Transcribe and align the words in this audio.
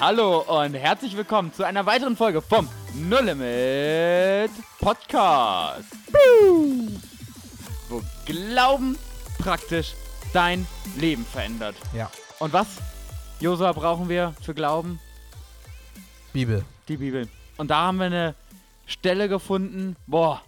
Hallo 0.00 0.40
und 0.48 0.72
herzlich 0.72 1.14
willkommen 1.14 1.52
zu 1.52 1.62
einer 1.62 1.84
weiteren 1.84 2.16
Folge 2.16 2.40
vom 2.40 2.66
No 2.94 3.20
Limit 3.20 4.50
Podcast. 4.78 5.92
Wo 7.86 8.00
Glauben 8.24 8.96
praktisch 9.36 9.92
dein 10.32 10.66
Leben 10.96 11.22
verändert. 11.26 11.76
Ja. 11.94 12.10
Und 12.38 12.50
was, 12.54 12.78
Josua, 13.40 13.72
brauchen 13.72 14.08
wir 14.08 14.34
für 14.40 14.54
Glauben? 14.54 14.98
Bibel. 16.32 16.64
Die 16.88 16.96
Bibel. 16.96 17.28
Und 17.58 17.70
da 17.70 17.82
haben 17.82 17.98
wir 17.98 18.06
eine 18.06 18.34
Stelle 18.86 19.28
gefunden, 19.28 19.96
boah, 20.06 20.40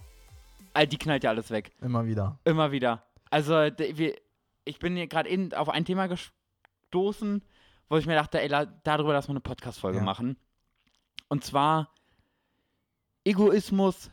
die 0.89 0.97
knallt 0.97 1.23
ja 1.25 1.29
alles 1.29 1.51
weg. 1.51 1.69
Immer 1.79 2.07
wieder. 2.07 2.39
Immer 2.43 2.71
wieder. 2.71 3.03
Also, 3.29 3.65
ich 3.65 4.79
bin 4.79 4.95
hier 4.95 5.05
gerade 5.05 5.29
eben 5.29 5.53
auf 5.53 5.69
ein 5.69 5.85
Thema 5.85 6.07
gestoßen, 6.07 7.43
wo 7.89 7.97
ich 7.97 8.05
mir 8.05 8.15
dachte, 8.15 8.41
ey, 8.41 8.49
darüber 8.83 9.13
lass 9.13 9.27
mal 9.27 9.33
eine 9.33 9.39
Podcast-Folge 9.41 9.99
Ja. 9.99 10.03
machen. 10.03 10.37
Und 11.29 11.43
zwar 11.43 11.89
Egoismus 13.25 14.09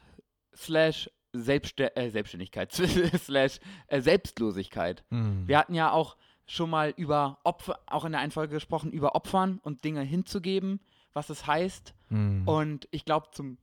slash 0.55 1.11
Selbststä 1.33 1.95
äh, 1.97 2.11
Selbstständigkeit 2.11 2.73
slash 3.19 3.61
äh, 3.87 4.01
Selbstlosigkeit. 4.01 5.05
Hm. 5.11 5.47
Wir 5.47 5.59
hatten 5.59 5.75
ja 5.75 5.93
auch 5.93 6.17
schon 6.47 6.71
mal 6.71 6.93
über 6.97 7.39
Opfer, 7.45 7.79
auch 7.87 8.05
in 8.05 8.13
der 8.13 8.21
einen 8.21 8.33
Folge 8.33 8.55
gesprochen, 8.55 8.91
über 8.91 9.15
Opfern 9.15 9.61
und 9.63 9.85
Dinge 9.85 10.03
hinzugeben, 10.03 10.81
was 11.13 11.31
es 11.31 11.47
heißt. 11.47 11.95
Hm. 12.09 12.49
Und 12.49 12.89
ich 12.91 13.05
glaube, 13.05 13.29
zum 13.31 13.59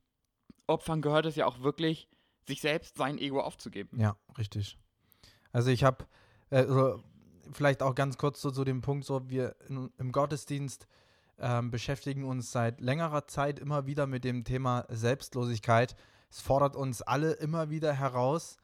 Opfern 0.68 1.02
gehört 1.02 1.26
es 1.26 1.36
ja 1.36 1.46
auch 1.46 1.60
wirklich, 1.62 2.08
sich 2.48 2.62
selbst 2.62 2.96
sein 2.98 3.18
Ego 3.18 3.42
aufzugeben. 3.42 4.00
Ja, 4.00 4.16
richtig. 4.38 4.78
Also 5.52 5.70
ich 5.70 5.84
habe, 5.84 6.06
äh, 6.50 6.66
so, 6.66 7.04
vielleicht 7.52 7.82
auch 7.82 7.96
ganz 7.96 8.18
kurz 8.18 8.42
so 8.42 8.52
zu 8.52 8.64
dem 8.64 8.82
Punkt, 8.82 9.06
so 9.06 9.30
wir 9.30 9.56
in, 9.68 9.90
im 9.98 10.12
Gottesdienst 10.12 10.88
ähm, 11.40 11.70
beschäftigen 11.72 12.24
uns 12.24 12.52
seit 12.52 12.82
längerer 12.82 13.28
Zeit 13.28 13.60
immer 13.60 13.86
wieder 13.86 14.08
mit 14.08 14.24
dem 14.24 14.44
Thema 14.44 14.86
Selbstlosigkeit. 14.90 15.96
Es 16.30 16.42
fordert 16.42 16.76
uns 16.76 17.02
alle 17.02 17.34
immer 17.34 17.70
wieder 17.70 17.94
heraus. 17.94 18.58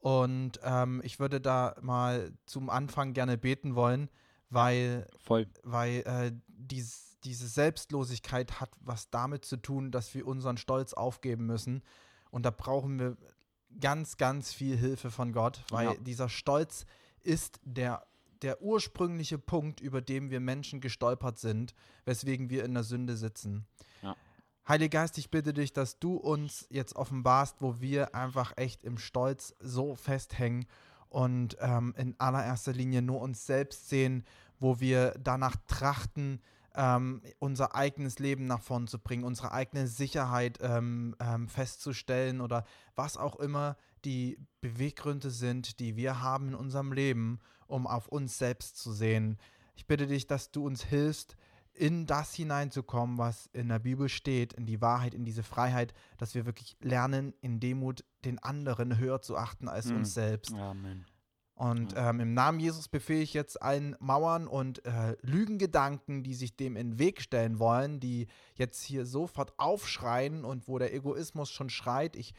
Und 0.00 0.60
ähm, 0.62 1.00
ich 1.04 1.18
würde 1.18 1.40
da 1.40 1.74
mal 1.80 2.32
zum 2.46 2.70
Anfang 2.70 3.12
gerne 3.12 3.38
beten 3.38 3.74
wollen, 3.74 4.08
weil 4.50 5.06
Voll. 5.18 5.46
weil 5.64 6.02
äh, 6.06 6.32
dies, 6.46 7.16
diese 7.24 7.48
Selbstlosigkeit 7.48 8.60
hat 8.60 8.70
was 8.80 9.10
damit 9.10 9.44
zu 9.44 9.56
tun, 9.56 9.90
dass 9.90 10.14
wir 10.14 10.26
unseren 10.26 10.58
Stolz 10.58 10.92
aufgeben 10.92 11.46
müssen. 11.46 11.82
Und 12.30 12.44
da 12.44 12.50
brauchen 12.50 12.98
wir 12.98 13.16
ganz, 13.80 14.16
ganz 14.16 14.52
viel 14.52 14.76
Hilfe 14.76 15.10
von 15.10 15.32
Gott, 15.32 15.64
weil 15.70 15.86
Ja. 15.86 15.94
dieser 15.94 16.28
Stolz 16.28 16.86
ist 17.22 17.58
der, 17.64 18.06
der 18.42 18.62
ursprüngliche 18.62 19.38
Punkt, 19.38 19.80
über 19.80 20.00
den 20.00 20.30
wir 20.30 20.40
Menschen 20.40 20.80
gestolpert 20.80 21.38
sind, 21.38 21.74
weswegen 22.04 22.50
wir 22.50 22.64
in 22.64 22.74
der 22.74 22.84
Sünde 22.84 23.16
sitzen. 23.16 23.66
Ja. 24.02 24.16
Heiliger 24.68 25.00
Geist, 25.00 25.18
ich 25.18 25.30
bitte 25.30 25.52
dich, 25.52 25.72
dass 25.72 25.98
du 25.98 26.16
uns 26.16 26.66
jetzt 26.70 26.96
offenbarst, 26.96 27.56
wo 27.60 27.80
wir 27.80 28.14
einfach 28.14 28.52
echt 28.56 28.82
im 28.82 28.98
Stolz 28.98 29.54
so 29.60 29.94
festhängen 29.94 30.66
und 31.08 31.56
ähm, 31.60 31.94
in 31.96 32.18
allererster 32.18 32.72
Linie 32.72 33.00
nur 33.00 33.20
uns 33.20 33.46
selbst 33.46 33.88
sehen, 33.88 34.24
wo 34.58 34.80
wir 34.80 35.14
danach 35.20 35.56
trachten, 35.68 36.40
ähm, 36.74 37.22
unser 37.38 37.74
eigenes 37.74 38.18
Leben 38.18 38.46
nach 38.46 38.60
vorn 38.60 38.86
zu 38.86 38.98
bringen, 38.98 39.24
unsere 39.24 39.52
eigene 39.52 39.86
Sicherheit 39.86 40.58
ähm, 40.60 41.16
ähm, 41.20 41.48
festzustellen 41.48 42.40
oder 42.40 42.64
was 42.94 43.16
auch 43.16 43.36
immer 43.36 43.76
die 44.04 44.38
Beweggründe 44.60 45.30
sind, 45.30 45.80
die 45.80 45.96
wir 45.96 46.20
haben 46.20 46.48
in 46.48 46.54
unserem 46.54 46.92
Leben, 46.92 47.40
um 47.66 47.86
auf 47.86 48.08
uns 48.08 48.38
selbst 48.38 48.78
zu 48.78 48.92
sehen. 48.92 49.38
Ich 49.74 49.86
bitte 49.86 50.06
dich, 50.06 50.26
dass 50.26 50.50
du 50.50 50.64
uns 50.66 50.84
hilfst, 50.84 51.36
in 51.74 52.06
das 52.06 52.32
hineinzukommen, 52.34 53.18
was 53.18 53.50
in 53.52 53.68
der 53.68 53.78
Bibel 53.78 54.08
steht, 54.08 54.54
in 54.54 54.64
die 54.64 54.80
Wahrheit, 54.80 55.12
in 55.12 55.24
diese 55.24 55.42
Freiheit, 55.42 55.92
dass 56.16 56.34
wir 56.34 56.46
wirklich 56.46 56.76
lernen, 56.80 57.34
in 57.42 57.60
Demut 57.60 58.02
den 58.24 58.38
anderen 58.38 58.98
höher 58.98 59.20
zu 59.20 59.36
achten 59.36 59.68
als 59.68 59.90
Mhm. 59.90 59.96
uns 59.96 60.14
selbst. 60.14 60.54
Amen. 60.54 61.04
Und 61.54 61.92
Ja. 61.92 62.10
ähm, 62.10 62.20
im 62.20 62.34
Namen 62.34 62.60
Jesus 62.60 62.88
befehle 62.88 63.22
ich 63.22 63.32
jetzt 63.32 63.60
allen 63.62 63.96
Mauern 63.98 64.46
und 64.46 64.84
äh, 64.84 65.16
Lügengedanken, 65.22 66.22
die 66.22 66.34
sich 66.34 66.54
dem 66.56 66.76
in 66.76 66.92
den 66.92 66.98
Weg 66.98 67.22
stellen 67.22 67.58
wollen, 67.58 67.98
die 67.98 68.26
jetzt 68.56 68.82
hier 68.82 69.06
sofort 69.06 69.58
aufschreien 69.58 70.44
und 70.44 70.68
wo 70.68 70.78
der 70.78 70.92
Egoismus 70.94 71.50
schon 71.50 71.70
schreit. 71.70 72.14
Ich 72.16 72.34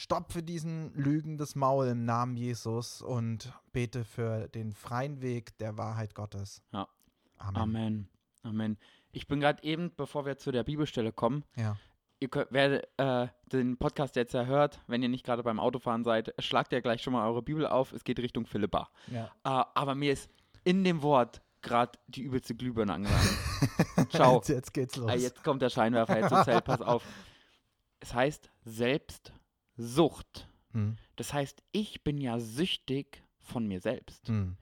stopfe 0.00 0.42
diesen 0.42 0.94
Lügen 0.94 1.36
das 1.36 1.54
Maul 1.54 1.88
im 1.88 2.04
Namen 2.06 2.36
Jesus 2.36 3.02
und 3.02 3.52
bete 3.72 4.04
für 4.04 4.48
den 4.48 4.72
freien 4.72 5.20
Weg 5.20 5.56
der 5.58 5.76
Wahrheit 5.76 6.14
Gottes. 6.14 6.62
Ja. 6.72 6.88
Amen. 7.38 7.56
Amen. 7.62 8.08
Amen. 8.42 8.78
Ich 9.12 9.26
bin 9.28 9.40
gerade 9.40 9.62
eben, 9.62 9.92
bevor 9.96 10.24
wir 10.24 10.38
zu 10.38 10.52
der 10.52 10.62
Bibelstelle 10.64 11.12
kommen, 11.12 11.44
Ja. 11.56 11.76
ihr 12.20 12.28
könnt, 12.28 12.48
wer 12.50 12.82
äh, 12.98 13.28
den 13.52 13.76
Podcast 13.76 14.16
jetzt 14.16 14.32
ja 14.32 14.44
hört, 14.46 14.80
wenn 14.86 15.02
ihr 15.02 15.08
nicht 15.10 15.26
gerade 15.26 15.42
beim 15.42 15.60
Autofahren 15.60 16.04
seid, 16.04 16.34
schlagt 16.38 16.72
ja 16.72 16.80
gleich 16.80 17.02
schon 17.02 17.12
mal 17.12 17.26
eure 17.28 17.42
Bibel 17.42 17.66
auf. 17.66 17.92
Es 17.92 18.02
geht 18.04 18.18
Richtung 18.20 18.46
Philippa. 18.46 18.88
ja. 19.08 19.26
Äh, 19.44 19.64
aber 19.74 19.94
mir 19.94 20.12
ist 20.12 20.30
in 20.64 20.82
dem 20.84 21.02
Wort 21.02 21.42
gerade 21.60 21.98
die 22.06 22.22
übelste 22.22 22.54
Glühbirne 22.54 22.94
angelangt. 22.94 23.38
Ciao. 24.10 24.36
Jetzt, 24.36 24.48
jetzt 24.48 24.72
geht's 24.72 24.96
los. 24.96 25.10
Ah, 25.10 25.14
jetzt 25.14 25.44
kommt 25.44 25.60
der 25.60 25.68
Scheinwerfer 25.70 26.18
jetzt 26.20 26.44
Zelt, 26.44 26.64
pass 26.64 26.80
auf. 26.80 27.04
Es 28.00 28.14
heißt 28.14 28.50
Selbstsucht. 29.80 30.48
Hm. 30.72 30.96
Das 31.16 31.32
heißt, 31.32 31.62
ich 31.72 32.04
bin 32.04 32.18
ja 32.18 32.38
süchtig 32.38 33.22
von 33.38 33.66
mir 33.66 33.80
selbst. 33.80 34.28
Hm. 34.28 34.56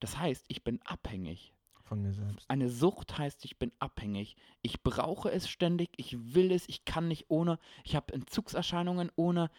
Das 0.00 0.18
heißt, 0.18 0.44
ich 0.48 0.64
bin 0.64 0.80
abhängig. 0.82 1.54
Von 1.84 2.02
mir 2.02 2.12
selbst. 2.12 2.48
Eine 2.48 2.68
Sucht 2.68 3.18
heißt, 3.18 3.44
ich 3.44 3.58
bin 3.58 3.70
abhängig. 3.78 4.36
Ich 4.62 4.82
brauche 4.82 5.30
es 5.30 5.48
ständig, 5.48 5.90
ich 5.96 6.34
will 6.34 6.50
es, 6.50 6.68
ich 6.68 6.84
kann 6.84 7.08
nicht 7.08 7.26
ohne. 7.28 7.58
Ich 7.84 7.94
habe 7.94 8.14
Entzugserscheinungen 8.14 9.10
ohne. 9.14 9.50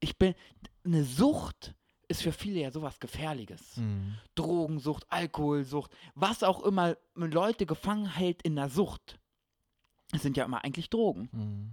Ich 0.00 0.18
bin. 0.18 0.34
Eine 0.84 1.04
Sucht 1.04 1.74
ist 2.08 2.22
für 2.22 2.32
viele 2.32 2.60
ja 2.60 2.70
sowas 2.70 3.00
Gefährliches. 3.00 3.76
Hm. 3.76 4.14
Drogensucht, 4.34 5.06
Alkoholsucht, 5.10 5.90
was 6.14 6.42
auch 6.42 6.62
immer 6.62 6.96
Leute 7.14 7.66
gefangen 7.66 8.12
hält 8.12 8.42
in 8.42 8.56
der 8.56 8.68
Sucht. 8.68 9.18
Es 10.12 10.22
sind 10.22 10.36
ja 10.36 10.44
immer 10.44 10.64
eigentlich 10.64 10.90
Drogen. 10.90 11.28
Hm. 11.32 11.72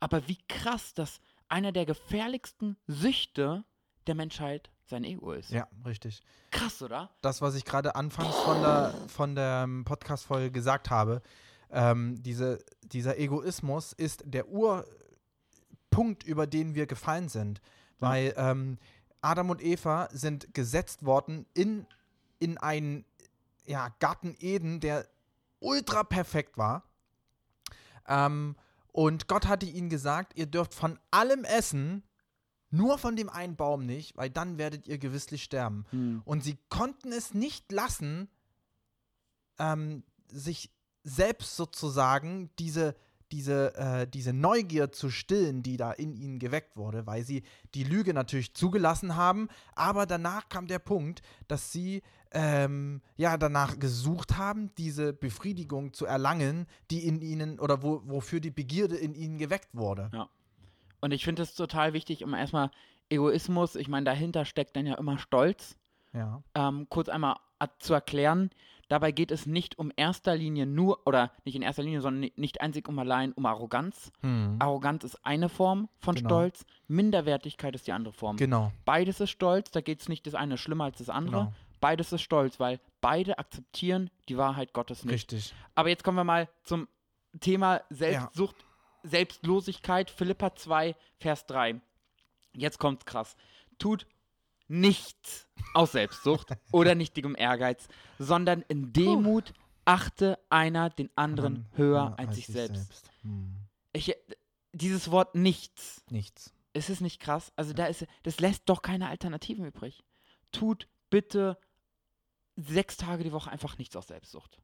Aber 0.00 0.28
wie 0.28 0.38
krass, 0.48 0.94
dass 0.94 1.20
einer 1.48 1.72
der 1.72 1.86
gefährlichsten 1.86 2.76
Süchte 2.86 3.64
der 4.06 4.14
Menschheit 4.14 4.70
sein 4.86 5.04
Ego 5.04 5.32
ist. 5.32 5.50
Ja, 5.50 5.66
richtig. 5.84 6.22
Krass, 6.50 6.80
oder? 6.82 7.10
das, 7.20 7.42
was 7.42 7.54
ich 7.56 7.64
gerade 7.64 7.96
anfangs 7.96 8.34
von 8.36 8.60
der, 8.60 8.94
von 9.08 9.34
der 9.34 9.68
Podcast-Folge 9.84 10.50
gesagt 10.52 10.90
habe, 10.90 11.22
ähm, 11.70 12.22
diese, 12.22 12.64
dieser 12.82 13.18
Egoismus 13.18 13.92
ist 13.92 14.22
der 14.24 14.48
Urpunkt, 14.48 16.22
über 16.22 16.46
den 16.46 16.74
wir 16.74 16.86
gefallen 16.86 17.28
sind. 17.28 17.60
Ja. 18.00 18.08
Weil 18.08 18.34
ähm, 18.36 18.78
Adam 19.20 19.50
und 19.50 19.62
Eva 19.62 20.08
sind 20.12 20.54
gesetzt 20.54 21.04
worden 21.04 21.46
in, 21.54 21.86
in 22.38 22.58
einen 22.58 23.04
ja, 23.64 23.88
Garten 23.98 24.36
Eden, 24.38 24.78
der 24.78 25.08
ultra 25.58 26.04
perfekt 26.04 26.56
war. 26.56 26.84
Ähm, 28.06 28.54
und 28.96 29.28
Gott 29.28 29.46
hatte 29.46 29.66
ihnen 29.66 29.90
gesagt, 29.90 30.38
ihr 30.38 30.46
dürft 30.46 30.72
von 30.72 30.98
allem 31.10 31.44
essen, 31.44 32.02
nur 32.70 32.96
von 32.96 33.14
dem 33.14 33.28
einen 33.28 33.54
Baum 33.54 33.84
nicht, 33.84 34.16
weil 34.16 34.30
dann 34.30 34.56
werdet 34.56 34.88
ihr 34.88 34.96
gewisslich 34.96 35.42
sterben. 35.42 35.84
Hm. 35.90 36.22
Und 36.24 36.42
sie 36.42 36.56
konnten 36.70 37.12
es 37.12 37.34
nicht 37.34 37.70
lassen, 37.70 38.30
ähm, 39.58 40.02
sich 40.28 40.70
selbst 41.02 41.56
sozusagen 41.56 42.48
diese, 42.58 42.96
diese, 43.32 43.74
äh, 43.74 44.06
diese 44.06 44.32
Neugier 44.32 44.92
zu 44.92 45.10
stillen, 45.10 45.62
die 45.62 45.76
da 45.76 45.92
in 45.92 46.14
ihnen 46.14 46.38
geweckt 46.38 46.76
wurde, 46.76 47.06
weil 47.06 47.24
sie 47.24 47.42
die 47.74 47.84
Lüge 47.84 48.14
natürlich 48.14 48.54
zugelassen 48.54 49.16
haben. 49.16 49.48
Aber 49.74 50.06
danach 50.06 50.48
kam 50.48 50.66
der 50.66 50.78
Punkt, 50.78 51.22
dass 51.48 51.72
sie 51.72 52.02
ähm, 52.32 53.00
ja 53.16 53.36
danach 53.36 53.78
gesucht 53.78 54.36
haben, 54.36 54.74
diese 54.76 55.12
Befriedigung 55.12 55.92
zu 55.92 56.06
erlangen, 56.06 56.66
die 56.90 57.06
in 57.06 57.20
ihnen 57.20 57.58
oder 57.58 57.82
wo, 57.82 58.02
wofür 58.04 58.40
die 58.40 58.50
Begierde 58.50 58.96
in 58.96 59.14
ihnen 59.14 59.38
geweckt 59.38 59.68
wurde. 59.72 60.10
Und 61.00 61.12
ich 61.12 61.24
finde 61.24 61.42
es 61.42 61.54
total 61.54 61.92
wichtig, 61.92 62.24
um 62.24 62.34
erstmal 62.34 62.70
Egoismus, 63.08 63.76
ich 63.76 63.88
meine, 63.88 64.04
dahinter 64.04 64.44
steckt 64.44 64.76
dann 64.76 64.86
ja 64.86 64.94
immer 64.96 65.18
Stolz, 65.18 65.76
Ja. 66.12 66.42
ähm, 66.54 66.86
kurz 66.88 67.08
einmal 67.08 67.36
zu 67.78 67.94
erklären. 67.94 68.50
Dabei 68.88 69.10
geht 69.10 69.30
es 69.32 69.46
nicht 69.46 69.78
um 69.78 69.90
erster 69.96 70.36
Linie 70.36 70.64
nur, 70.66 71.06
oder 71.06 71.32
nicht 71.44 71.54
in 71.56 71.62
erster 71.62 71.82
Linie, 71.82 72.00
sondern 72.00 72.20
ni- 72.20 72.32
nicht 72.36 72.60
einzig 72.60 72.88
um 72.88 72.98
allein 72.98 73.32
um 73.32 73.44
Arroganz. 73.46 74.12
Hm. 74.22 74.56
Arroganz 74.60 75.02
ist 75.02 75.24
eine 75.26 75.48
Form 75.48 75.88
von 75.98 76.14
Genau. 76.14 76.28
Stolz, 76.28 76.64
Minderwertigkeit 76.86 77.74
ist 77.74 77.86
die 77.86 77.92
andere 77.92 78.12
Form. 78.12 78.36
Genau. 78.36 78.70
Beides 78.84 79.20
ist 79.20 79.30
Stolz, 79.30 79.70
da 79.72 79.80
geht 79.80 80.00
es 80.00 80.08
nicht 80.08 80.26
das 80.26 80.34
eine 80.34 80.56
schlimmer 80.56 80.84
als 80.84 80.98
das 80.98 81.08
andere. 81.10 81.36
Genau. 81.46 81.52
Beides 81.80 82.12
ist 82.12 82.22
Stolz, 82.22 82.60
weil 82.60 82.80
beide 83.00 83.38
akzeptieren 83.38 84.08
die 84.28 84.36
Wahrheit 84.36 84.72
Gottes 84.72 85.04
nicht. 85.04 85.12
Richtig. 85.14 85.52
Aber 85.74 85.88
jetzt 85.88 86.04
kommen 86.04 86.16
wir 86.16 86.24
mal 86.24 86.48
zum 86.62 86.86
Thema 87.40 87.82
Selbstsucht, 87.90 88.56
Selbstlosigkeit, 89.02 90.10
Philippa 90.10 90.54
2, 90.54 90.94
Vers 91.18 91.46
3. 91.46 91.80
Jetzt 92.52 92.78
kommt's 92.78 93.04
krass. 93.04 93.36
Tut 93.78 94.06
nichts 94.68 95.46
aus 95.74 95.92
Selbstsucht 95.92 96.48
oder 96.72 96.94
nichtigem 96.94 97.34
Ehrgeiz, 97.36 97.88
sondern 98.18 98.62
in 98.62 98.92
Demut 98.92 99.52
achte 99.84 100.38
einer 100.50 100.90
den 100.90 101.10
anderen 101.16 101.54
Mann, 101.54 101.66
höher 101.76 102.04
ja, 102.10 102.14
als 102.16 102.36
sich 102.36 102.46
selbst. 102.46 103.10
Hm. 103.22 103.56
Ich, 103.92 104.14
dieses 104.72 105.10
Wort 105.10 105.34
nichts, 105.34 106.02
Nichts. 106.10 106.52
ist 106.72 106.90
es 106.90 107.00
nicht 107.00 107.20
krass? 107.20 107.52
Also 107.56 107.72
da 107.72 107.86
ist, 107.86 108.06
das 108.24 108.40
lässt 108.40 108.68
doch 108.68 108.82
keine 108.82 109.08
Alternativen 109.08 109.64
übrig. 109.64 110.04
Tut 110.52 110.88
bitte 111.08 111.56
sechs 112.56 112.96
Tage 112.96 113.22
die 113.24 113.32
Woche 113.32 113.50
einfach 113.50 113.78
nichts 113.78 113.94
aus 113.96 114.08
Selbstsucht. 114.08 114.58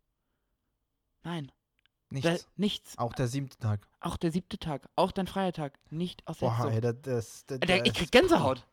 Nein, 1.23 1.53
Nichts. 2.11 2.43
da, 2.45 2.51
nichts. 2.57 2.99
Auch 2.99 3.13
der 3.15 3.29
siebte 3.29 3.57
Tag. 3.59 3.87
Auch 4.01 4.17
der 4.17 4.33
siebte 4.33 4.59
Tag, 4.59 4.89
auch 4.97 5.13
dein 5.13 5.27
freier 5.27 5.53
Tag, 5.53 5.79
nicht 5.91 6.27
aus 6.27 6.39
Boah, 6.39 6.57
Selbstsucht. 6.57 6.75
ey, 6.75 6.81
das, 6.81 7.45
das, 7.47 7.61
das, 7.61 7.81
ich 7.85 7.95
krieg 7.95 8.11
Gänsehaut. 8.11 8.67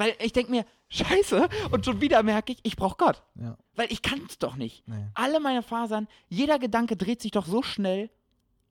Weil 0.00 0.16
ich 0.18 0.32
denke 0.32 0.50
mir, 0.50 0.64
scheiße, 0.88 1.46
und 1.72 1.84
schon 1.84 2.00
wieder 2.00 2.22
merke 2.22 2.52
ich, 2.52 2.60
ich 2.62 2.74
brauche 2.76 2.96
Gott. 2.96 3.22
Ja, 3.34 3.58
Weil 3.74 3.92
ich 3.92 4.00
kann 4.00 4.22
es 4.26 4.38
doch 4.38 4.56
nicht. 4.56 4.88
nee. 4.88 5.06
Alle 5.14 5.40
meine 5.40 5.62
Fasern, 5.62 6.08
jeder 6.30 6.58
Gedanke 6.58 6.96
dreht 6.96 7.20
sich 7.20 7.32
doch 7.32 7.44
so 7.44 7.62
schnell 7.62 8.08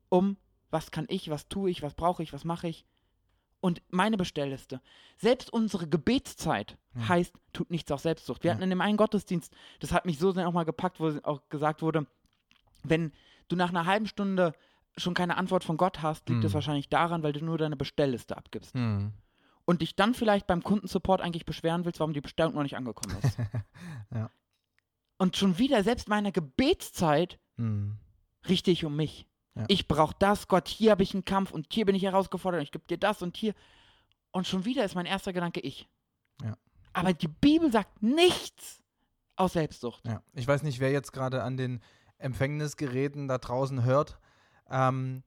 um, 0.08 0.36
was 0.70 0.90
kann 0.90 1.06
ich, 1.08 1.30
was 1.30 1.48
tue 1.48 1.70
ich, 1.70 1.82
was 1.82 1.94
brauche 1.94 2.22
ich, 2.24 2.32
was 2.32 2.44
mache 2.44 2.66
ich. 2.66 2.84
Und 3.60 3.80
meine 3.90 4.16
Bestellliste. 4.16 4.80
Selbst 5.18 5.52
unsere 5.52 5.86
Gebetszeit 5.86 6.76
Ja. 6.96 7.08
heißt, 7.10 7.32
tut 7.52 7.70
nichts 7.70 7.92
aus 7.92 8.02
Selbstsucht. 8.02 8.42
Wir 8.42 8.48
Ja. 8.48 8.54
hatten 8.54 8.64
in 8.64 8.70
dem 8.70 8.80
einen 8.80 8.96
Gottesdienst, 8.96 9.52
das 9.78 9.92
hat 9.92 10.06
mich 10.06 10.18
so 10.18 10.32
sehr 10.32 10.48
auch 10.48 10.52
mal 10.52 10.64
gepackt, 10.64 10.98
wo 10.98 11.16
auch 11.22 11.42
gesagt 11.48 11.80
wurde, 11.80 12.06
wenn 12.82 13.12
du 13.48 13.54
nach 13.54 13.68
einer 13.68 13.86
halben 13.86 14.06
Stunde 14.06 14.52
schon 14.96 15.14
keine 15.14 15.36
Antwort 15.36 15.62
von 15.62 15.76
Gott 15.76 16.02
hast, 16.02 16.28
liegt 16.28 16.42
es 16.42 16.50
Hm. 16.50 16.54
wahrscheinlich 16.54 16.88
daran, 16.88 17.22
weil 17.22 17.32
du 17.34 17.44
nur 17.44 17.56
deine 17.56 17.76
Bestellliste 17.76 18.36
abgibst. 18.36 18.74
Hm. 18.74 19.12
Und 19.64 19.82
dich 19.82 19.94
dann 19.94 20.14
vielleicht 20.14 20.46
beim 20.46 20.62
Kundensupport 20.62 21.20
eigentlich 21.20 21.44
beschweren 21.46 21.84
willst, 21.84 22.00
warum 22.00 22.12
die 22.12 22.20
Bestellung 22.20 22.54
noch 22.54 22.62
nicht 22.62 22.76
angekommen 22.76 23.16
ist. 23.22 23.38
Ja. 24.14 24.30
Und 25.18 25.36
schon 25.36 25.58
wieder, 25.58 25.84
selbst 25.84 26.08
meine 26.08 26.32
Gebetszeit 26.32 27.38
Hm. 27.56 27.98
richte 28.48 28.70
ich 28.70 28.84
um 28.84 28.96
mich. 28.96 29.26
Ja. 29.54 29.64
Ich 29.68 29.86
brauche 29.86 30.16
das, 30.18 30.48
Gott, 30.48 30.66
hier 30.66 30.90
habe 30.92 31.02
ich 31.02 31.14
einen 31.14 31.24
Kampf 31.24 31.52
und 31.52 31.66
hier 31.72 31.84
bin 31.84 31.94
ich 31.94 32.02
herausgefordert 32.02 32.60
und 32.60 32.64
ich 32.64 32.72
gebe 32.72 32.86
dir 32.88 32.98
das 32.98 33.22
und 33.22 33.36
hier. 33.36 33.54
Und 34.32 34.46
schon 34.46 34.64
wieder 34.64 34.84
ist 34.84 34.94
mein 34.94 35.06
erster 35.06 35.32
Gedanke 35.32 35.60
ich. 35.60 35.88
Ja. 36.42 36.56
Aber 36.92 37.12
die 37.12 37.28
Bibel 37.28 37.70
sagt 37.70 38.02
nichts 38.02 38.80
aus 39.36 39.52
Selbstsucht. 39.52 40.06
Ja, 40.06 40.22
ich 40.32 40.46
weiß 40.46 40.62
nicht, 40.62 40.80
wer 40.80 40.90
jetzt 40.90 41.12
gerade 41.12 41.42
an 41.42 41.56
den 41.56 41.80
Empfängnisgeräten 42.18 43.28
da 43.28 43.38
draußen 43.38 43.84
hört. 43.84 44.18
Ähm, 44.70 45.22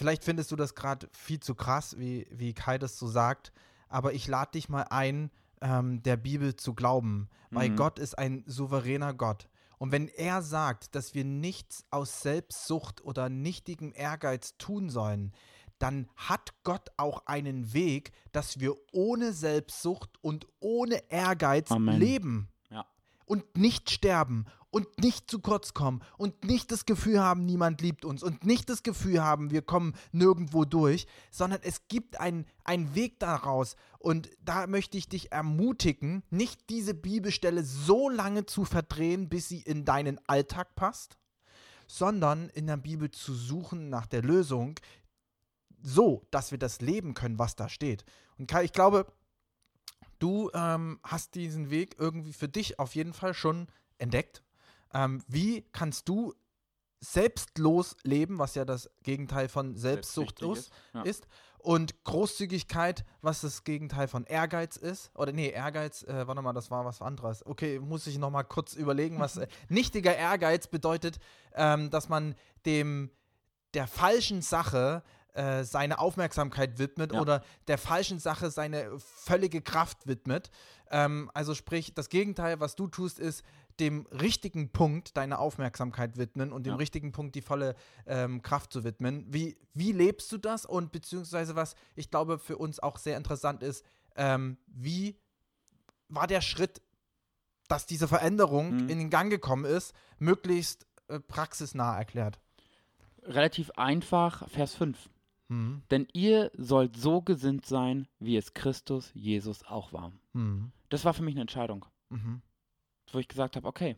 vielleicht 0.00 0.24
findest 0.24 0.50
du 0.50 0.56
das 0.56 0.74
gerade 0.74 1.10
viel 1.12 1.40
zu 1.40 1.54
krass, 1.54 1.98
wie, 1.98 2.26
wie 2.30 2.54
Kai 2.54 2.78
das 2.78 2.98
so 2.98 3.06
sagt. 3.06 3.52
Aber 3.90 4.14
ich 4.14 4.26
lade 4.26 4.52
dich 4.52 4.70
mal 4.70 4.86
ein, 4.88 5.30
ähm, 5.60 6.02
der 6.02 6.16
Bibel 6.16 6.56
zu 6.56 6.72
glauben, 6.72 7.28
weil 7.50 7.68
Mhm. 7.68 7.76
Gott 7.76 7.98
ist 7.98 8.16
ein 8.18 8.42
souveräner 8.46 9.12
Gott. 9.12 9.46
Und 9.76 9.92
wenn 9.92 10.08
er 10.08 10.40
sagt, 10.40 10.94
dass 10.94 11.12
wir 11.14 11.24
nichts 11.26 11.84
aus 11.90 12.22
Selbstsucht 12.22 13.04
oder 13.04 13.28
nichtigem 13.28 13.92
Ehrgeiz 13.94 14.56
tun 14.56 14.88
sollen, 14.88 15.32
dann 15.78 16.08
hat 16.16 16.54
Gott 16.64 16.88
auch 16.96 17.26
einen 17.26 17.74
Weg, 17.74 18.12
dass 18.32 18.58
wir 18.58 18.74
ohne 18.92 19.34
Selbstsucht 19.34 20.10
und 20.22 20.46
ohne 20.60 21.10
Ehrgeiz 21.10 21.70
Amen. 21.70 21.98
leben 21.98 22.48
Ja. 22.70 22.86
und 23.26 23.56
nicht 23.58 23.90
sterben 23.90 24.46
und 24.70 25.00
nicht 25.00 25.30
zu 25.30 25.40
kurz 25.40 25.74
kommen 25.74 26.00
und 26.16 26.44
nicht 26.44 26.70
das 26.70 26.86
Gefühl 26.86 27.20
haben, 27.20 27.44
niemand 27.44 27.80
liebt 27.80 28.04
uns 28.04 28.22
und 28.22 28.44
nicht 28.44 28.68
das 28.70 28.82
Gefühl 28.82 29.22
haben, 29.22 29.50
wir 29.50 29.62
kommen 29.62 29.94
nirgendwo 30.12 30.64
durch, 30.64 31.06
sondern 31.30 31.60
es 31.62 31.88
gibt 31.88 32.20
einen, 32.20 32.46
Weg 32.94 33.18
daraus. 33.18 33.74
Und 33.98 34.30
da 34.40 34.68
möchte 34.68 34.96
ich 34.96 35.08
dich 35.08 35.32
ermutigen, 35.32 36.22
nicht 36.30 36.70
diese 36.70 36.94
Bibelstelle 36.94 37.64
so 37.64 38.08
lange 38.08 38.46
zu 38.46 38.64
verdrehen, 38.64 39.28
bis 39.28 39.48
sie 39.48 39.60
in 39.60 39.84
deinen 39.84 40.20
Alltag 40.28 40.76
passt, 40.76 41.18
sondern 41.88 42.48
in 42.50 42.68
der 42.68 42.76
Bibel 42.76 43.10
zu 43.10 43.34
suchen 43.34 43.90
nach 43.90 44.06
der 44.06 44.22
Lösung, 44.22 44.78
so, 45.82 46.26
dass 46.30 46.52
wir 46.52 46.58
das 46.58 46.80
leben 46.80 47.14
können, 47.14 47.40
was 47.40 47.56
da 47.56 47.68
steht. 47.68 48.04
Und 48.38 48.52
ich 48.62 48.72
glaube, 48.72 49.12
du 50.20 50.50
ähm, 50.54 51.00
hast 51.02 51.34
diesen 51.34 51.70
Weg 51.70 51.96
irgendwie 51.98 52.32
für 52.32 52.48
dich 52.48 52.78
auf 52.78 52.94
jeden 52.94 53.12
Fall 53.12 53.34
schon 53.34 53.66
entdeckt. 53.98 54.44
Ähm, 54.92 55.22
wie 55.28 55.62
kannst 55.72 56.08
du 56.08 56.34
selbstlos 57.02 57.96
leben, 58.04 58.38
was 58.38 58.54
ja 58.54 58.64
das 58.64 58.90
Gegenteil 59.02 59.48
von 59.48 59.76
Selbstsucht 59.76 60.42
ist, 60.42 60.70
Ja. 60.92 61.02
ist, 61.02 61.26
und 61.58 62.04
Großzügigkeit, 62.04 63.04
was 63.20 63.42
das 63.42 63.64
Gegenteil 63.64 64.08
von 64.08 64.24
Ehrgeiz 64.24 64.76
ist. 64.76 65.10
Oder 65.14 65.32
nee, 65.32 65.50
Ehrgeiz, 65.50 66.02
äh, 66.04 66.26
warte 66.26 66.40
mal, 66.40 66.54
das 66.54 66.70
war 66.70 66.84
was 66.86 67.02
anderes. 67.02 67.44
Okay, 67.44 67.78
muss 67.78 68.06
ich 68.06 68.16
nochmal 68.18 68.44
kurz 68.44 68.74
überlegen, 68.74 69.18
was 69.18 69.36
äh, 69.36 69.46
nichtiger 69.68 70.14
Ehrgeiz 70.16 70.68
bedeutet, 70.68 71.18
ähm, 71.54 71.90
dass 71.90 72.08
man 72.08 72.34
dem 72.64 73.10
der 73.74 73.86
falschen 73.86 74.40
Sache 74.42 75.02
äh, 75.34 75.62
seine 75.64 75.98
Aufmerksamkeit 76.00 76.78
widmet 76.78 77.12
Ja. 77.12 77.20
oder 77.20 77.44
der 77.68 77.78
falschen 77.78 78.18
Sache 78.18 78.50
seine 78.50 78.98
völlige 78.98 79.60
Kraft 79.62 80.06
widmet. 80.06 80.50
Ähm, 80.90 81.30
also 81.34 81.54
sprich, 81.54 81.94
das 81.94 82.08
Gegenteil, 82.08 82.58
was 82.58 82.74
du 82.74 82.88
tust, 82.88 83.18
ist 83.20 83.44
dem 83.80 84.06
richtigen 84.12 84.70
Punkt 84.70 85.16
deine 85.16 85.38
Aufmerksamkeit 85.38 86.16
widmen 86.18 86.52
und 86.52 86.64
dem 86.66 86.72
Ja. 86.72 86.76
richtigen 86.76 87.12
Punkt 87.12 87.34
die 87.34 87.42
volle 87.42 87.74
ähm, 88.06 88.42
Kraft 88.42 88.72
zu 88.72 88.84
widmen. 88.84 89.24
Wie, 89.32 89.56
wie 89.74 89.92
lebst 89.92 90.30
du 90.32 90.38
das? 90.38 90.66
Und 90.66 90.92
beziehungsweise 90.92 91.56
was 91.56 91.74
ich 91.96 92.10
glaube 92.10 92.38
für 92.38 92.56
uns 92.58 92.78
auch 92.78 92.98
sehr 92.98 93.16
interessant 93.16 93.62
ist, 93.62 93.84
ähm, 94.16 94.58
wie 94.66 95.16
war 96.08 96.26
der 96.26 96.40
Schritt, 96.40 96.82
dass 97.68 97.86
diese 97.86 98.08
Veränderung 98.08 98.72
Mhm. 98.84 98.88
in 98.88 98.98
den 98.98 99.10
Gang 99.10 99.30
gekommen 99.30 99.64
ist, 99.64 99.94
möglichst 100.18 100.86
äh, 101.08 101.20
praxisnah 101.20 101.96
erklärt? 101.96 102.40
Relativ 103.22 103.70
einfach, 103.72 104.48
Vers 104.48 104.74
5. 104.74 105.10
Mhm. 105.48 105.82
Denn 105.90 106.06
ihr 106.12 106.50
sollt 106.56 106.96
so 106.96 107.22
gesinnt 107.22 107.66
sein, 107.66 108.08
wie 108.18 108.36
es 108.36 108.54
Christus 108.54 109.10
Jesus 109.14 109.64
auch 109.64 109.92
war. 109.92 110.12
Mhm. 110.32 110.72
Das 110.88 111.04
war 111.04 111.14
für 111.14 111.22
mich 111.22 111.34
eine 111.34 111.42
Entscheidung, 111.42 111.84
Mhm. 112.08 112.42
Wo 113.14 113.18
ich 113.18 113.28
gesagt 113.28 113.56
habe, 113.56 113.66
okay. 113.66 113.96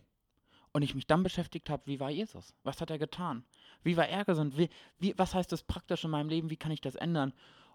Und 0.73 0.83
ich 0.83 0.95
mich 0.95 1.07
dann 1.07 1.23
beschäftigt 1.23 1.69
habe, 1.69 1.83
wie 1.87 2.01
war 2.01 2.11
Jesus? 2.11 2.55
Was 2.65 2.81
hat 2.81 2.91
er 2.91 2.99
getan? 2.99 3.45
Wie 3.83 3.97
war 3.97 4.09
er 4.09 4.25
gesinnt? 4.25 4.57
Wie, 4.57 4.71
wie, 4.99 5.15
was 5.19 5.35
heißt 5.35 5.53
das 5.53 5.63
praktisch 5.63 6.05
in 6.05 6.11
meinem 6.11 6.29
Leben? 6.29 6.51
Wie 6.51 6.57
kann 6.57 6.73
ich 6.73 6.81
das 6.81 6.95
ändern? 6.95 7.35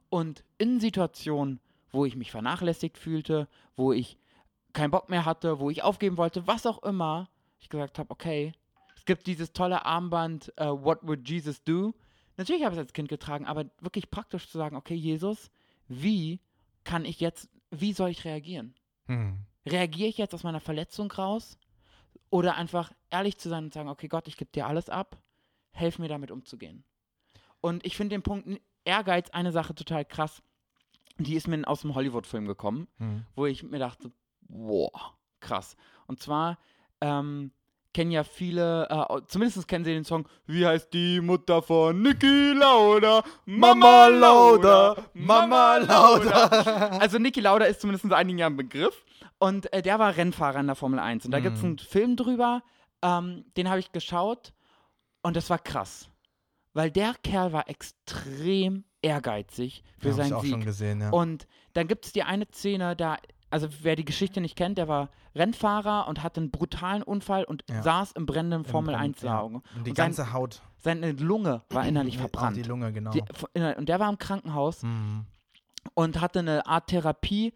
Und 0.09 0.43
in 0.57 0.79
Situationen, 0.79 1.59
wo 1.91 2.05
ich 2.05 2.15
mich 2.15 2.31
vernachlässigt 2.31 2.97
fühlte, 2.97 3.47
wo 3.75 3.93
ich 3.93 4.17
keinen 4.73 4.91
Bock 4.91 5.09
mehr 5.09 5.25
hatte, 5.25 5.59
wo 5.59 5.69
ich 5.69 5.83
aufgeben 5.83 6.17
wollte, 6.17 6.47
was 6.47 6.65
auch 6.65 6.81
immer, 6.83 7.29
ich 7.59 7.69
gesagt 7.69 7.99
habe, 7.99 8.09
okay, 8.11 8.53
es 8.95 9.05
gibt 9.05 9.27
dieses 9.27 9.53
tolle 9.53 9.85
Armband, 9.85 10.53
äh, 10.57 10.65
What 10.65 10.99
would 11.03 11.27
Jesus 11.27 11.63
do? 11.63 11.93
Natürlich 12.37 12.63
habe 12.63 12.73
ich 12.73 12.79
es 12.79 12.85
als 12.85 12.93
Kind 12.93 13.09
getragen, 13.09 13.45
aber 13.45 13.65
wirklich 13.79 14.11
praktisch 14.11 14.47
zu 14.49 14.57
sagen, 14.57 14.75
okay, 14.75 14.93
Jesus, 14.93 15.49
wie 15.87 16.39
kann 16.83 17.05
ich 17.05 17.19
jetzt, 17.19 17.49
wie 17.71 17.93
soll 17.93 18.09
ich 18.09 18.25
reagieren? 18.25 18.75
Mhm. 19.07 19.45
Reagiere 19.71 20.09
ich 20.09 20.17
jetzt 20.17 20.33
aus 20.33 20.43
meiner 20.43 20.59
Verletzung 20.59 21.11
raus? 21.11 21.57
Oder 22.29 22.55
einfach 22.55 22.91
ehrlich 23.09 23.37
zu 23.37 23.47
sein 23.49 23.65
und 23.65 23.73
sagen, 23.73 23.89
okay, 23.89 24.07
Gott, 24.07 24.27
ich 24.27 24.35
gebe 24.37 24.51
dir 24.51 24.67
alles 24.67 24.89
ab, 24.89 25.17
helf 25.71 25.97
mir 25.99 26.09
damit 26.09 26.29
umzugehen. 26.31 26.83
Und 27.61 27.85
ich 27.85 27.95
finde 27.95 28.15
den 28.15 28.21
Punkt 28.23 28.59
Ehrgeiz 28.83 29.29
eine 29.29 29.51
Sache 29.51 29.73
total 29.75 30.03
krass. 30.05 30.41
Die 31.17 31.35
ist 31.35 31.47
mir 31.47 31.65
aus 31.67 31.81
dem 31.81 31.95
Hollywood-Film 31.95 32.45
gekommen, 32.45 32.87
Mhm. 32.99 33.25
wo 33.35 33.45
ich 33.45 33.63
mir 33.63 33.79
dachte, 33.79 34.11
wow, 34.49 34.91
krass. 35.39 35.75
Und 36.05 36.21
zwar 36.21 36.57
ähm, 37.01 37.51
kennen 37.93 38.11
ja 38.11 38.23
viele, 38.23 38.87
äh, 38.89 39.21
zumindest 39.27 39.67
kennen 39.67 39.83
sie 39.85 39.93
den 39.93 40.03
Song, 40.05 40.27
wie 40.45 40.65
heißt 40.65 40.93
die 40.93 41.19
Mutter 41.21 41.61
von 41.61 42.01
Niki 42.01 42.53
Lauda? 42.53 43.23
Mama 43.45 44.07
Lauda, 44.07 44.95
Mama 45.13 45.77
Lauda. 45.77 46.47
Also 46.99 47.17
Niki 47.19 47.39
Lauda 47.39 47.65
ist 47.65 47.81
zumindest 47.81 48.03
seit 48.03 48.13
einigen 48.13 48.37
Jahren 48.39 48.53
ein 48.53 48.57
Begriff. 48.57 49.03
Und 49.39 49.71
äh, 49.73 49.81
der 49.81 49.99
war 49.99 50.15
Rennfahrer 50.17 50.59
in 50.59 50.67
der 50.67 50.75
Formel 50.75 50.99
1. 50.99 51.25
Und 51.25 51.31
da 51.31 51.39
gibt 51.39 51.57
es 51.57 51.61
Mhm. 51.61 51.67
einen 51.69 51.77
Film 51.79 52.15
drüber, 52.15 52.63
ähm, 53.01 53.45
den 53.55 53.69
habe 53.69 53.79
ich 53.79 53.91
geschaut 53.91 54.53
und 55.21 55.35
das 55.35 55.49
war 55.49 55.59
krass. 55.59 56.09
Weil 56.73 56.91
der 56.91 57.13
Kerl 57.23 57.53
war 57.53 57.69
extrem 57.69 58.83
ehrgeizig 59.01 59.83
für 59.99 60.09
Ja, 60.09 60.13
hab 60.15 60.19
ich 60.19 60.25
seinen 60.25 60.33
auch 60.37 60.41
schon 60.43 60.59
Sieg. 60.61 60.65
gesehen, 60.65 61.01
ja. 61.01 61.09
Und 61.11 61.47
dann 61.73 61.87
gibt 61.87 62.05
es 62.05 62.13
die 62.13 62.23
eine 62.23 62.45
Szene, 62.51 62.95
da, 62.95 63.17
also 63.51 63.67
wer 63.81 63.95
die 63.95 64.05
Geschichte 64.05 64.41
nicht 64.41 64.55
kennt, 64.55 64.77
der 64.77 64.87
war 64.87 65.09
Rennfahrer 65.35 66.07
und 66.07 66.23
hatte 66.23 66.41
einen 66.41 66.51
brutalen 66.51 67.03
Unfall 67.03 67.43
und 67.43 67.63
Ja. 67.69 67.83
saß 67.83 68.13
im 68.13 68.25
brennenden 68.25 68.65
Formel 68.65 68.95
Brenn- 68.95 69.01
1 69.15 69.21
ja. 69.21 69.33
Wagen. 69.43 69.55
Und 69.75 69.85
die 69.85 69.91
und 69.91 69.97
sein- 69.97 70.07
ganze 70.07 70.33
Haut. 70.33 70.61
Seine 70.79 71.11
Lunge 71.11 71.63
war 71.69 71.85
innerlich 71.87 72.15
Ja, 72.15 72.21
verbrannt. 72.21 72.57
Die 72.57 72.63
Lunge, 72.63 72.91
genau. 72.91 73.11
Die, 73.11 73.21
und 73.53 73.87
der 73.87 73.99
war 73.99 74.09
im 74.09 74.17
Krankenhaus 74.17 74.81
Mhm. 74.83 75.25
und 75.93 76.19
hatte 76.21 76.39
eine 76.39 76.65
Art 76.65 76.87
Therapie, 76.87 77.53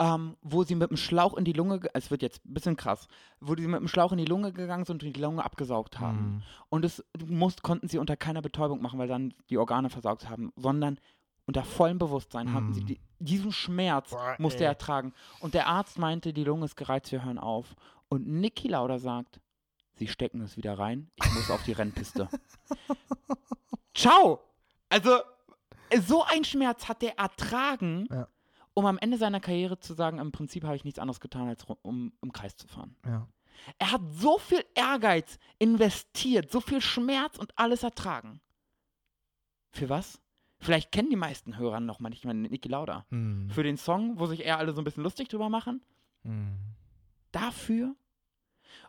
ähm, 0.00 0.36
wo 0.42 0.62
sie 0.62 0.74
mit 0.76 0.90
dem 0.90 0.96
Schlauch 0.96 1.34
in 1.36 1.44
die 1.44 1.52
Lunge, 1.52 1.80
ge- 1.80 1.90
es 1.94 2.10
wird 2.10 2.22
jetzt 2.22 2.44
ein 2.46 2.54
bisschen 2.54 2.76
krass, 2.76 3.08
wo 3.40 3.54
sie 3.56 3.66
mit 3.66 3.80
dem 3.80 3.88
Schlauch 3.88 4.12
in 4.12 4.18
die 4.18 4.24
Lunge 4.24 4.52
gegangen 4.52 4.84
sind 4.84 5.02
und 5.02 5.16
die 5.16 5.20
Lunge 5.20 5.44
abgesaugt 5.44 5.98
haben. 5.98 6.18
Mhm. 6.36 6.42
Und 6.68 6.82
das 6.84 7.04
muss, 7.26 7.56
konnten 7.62 7.88
sie 7.88 7.98
unter 7.98 8.16
keiner 8.16 8.40
Betäubung 8.42 8.80
machen, 8.80 8.98
weil 8.98 9.08
dann 9.08 9.34
die 9.50 9.58
Organe 9.58 9.90
versaugt 9.90 10.28
haben, 10.28 10.52
sondern 10.56 10.98
unter 11.46 11.64
vollem 11.64 11.98
Bewusstsein 11.98 12.52
haben 12.52 12.74
sie 12.74 12.84
die, 12.84 13.00
diesen 13.18 13.52
Schmerz 13.52 14.10
Boah, 14.10 14.36
musste 14.38 14.64
er 14.64 14.70
ertragen. 14.70 15.14
Und 15.40 15.54
der 15.54 15.66
Arzt 15.66 15.98
meinte, 15.98 16.32
die 16.32 16.44
Lunge 16.44 16.66
ist 16.66 16.76
gereizt, 16.76 17.10
wir 17.10 17.24
hören 17.24 17.38
auf. 17.38 17.74
Und 18.08 18.26
Niki 18.28 18.68
Lauda 18.68 18.98
sagt, 18.98 19.40
Sie 19.94 20.06
stecken 20.06 20.40
es 20.42 20.56
wieder 20.56 20.78
rein. 20.78 21.10
Ich 21.16 21.32
muss 21.34 21.50
auf 21.50 21.64
die 21.64 21.72
Rennpiste. 21.72 22.28
Ciao! 23.94 24.40
Also, 24.88 25.18
so 26.06 26.22
ein 26.24 26.44
Schmerz 26.44 26.88
hat 26.88 27.02
der 27.02 27.18
ertragen, 27.18 28.06
Ja. 28.10 28.28
Um 28.78 28.86
am 28.86 28.98
Ende 28.98 29.18
seiner 29.18 29.40
Karriere 29.40 29.80
zu 29.80 29.92
sagen, 29.92 30.20
im 30.20 30.30
Prinzip 30.30 30.62
habe 30.62 30.76
ich 30.76 30.84
nichts 30.84 31.00
anderes 31.00 31.18
getan, 31.18 31.48
als 31.48 31.66
um 31.82 32.12
im 32.22 32.32
Kreis 32.32 32.56
zu 32.56 32.68
fahren. 32.68 32.94
Ja. 33.04 33.26
Er 33.76 33.90
hat 33.90 34.02
so 34.12 34.38
viel 34.38 34.64
Ehrgeiz 34.76 35.40
investiert, 35.58 36.52
so 36.52 36.60
viel 36.60 36.80
Schmerz 36.80 37.38
und 37.38 37.58
alles 37.58 37.82
ertragen. 37.82 38.40
Für 39.72 39.88
was? 39.88 40.20
Vielleicht 40.60 40.92
kennen 40.92 41.10
die 41.10 41.16
meisten 41.16 41.58
Hörer 41.58 41.80
noch 41.80 41.98
mal 41.98 42.10
nicht 42.10 42.24
mal 42.24 42.34
Niki 42.34 42.68
Lauda. 42.68 43.04
Hm. 43.10 43.50
Für 43.50 43.64
den 43.64 43.76
Song, 43.76 44.20
wo 44.20 44.26
sich 44.26 44.44
eher 44.44 44.58
alle 44.58 44.72
so 44.72 44.80
ein 44.80 44.84
bisschen 44.84 45.02
lustig 45.02 45.26
drüber 45.28 45.48
machen. 45.48 45.82
Hm. 46.22 46.56
Dafür. 47.32 47.96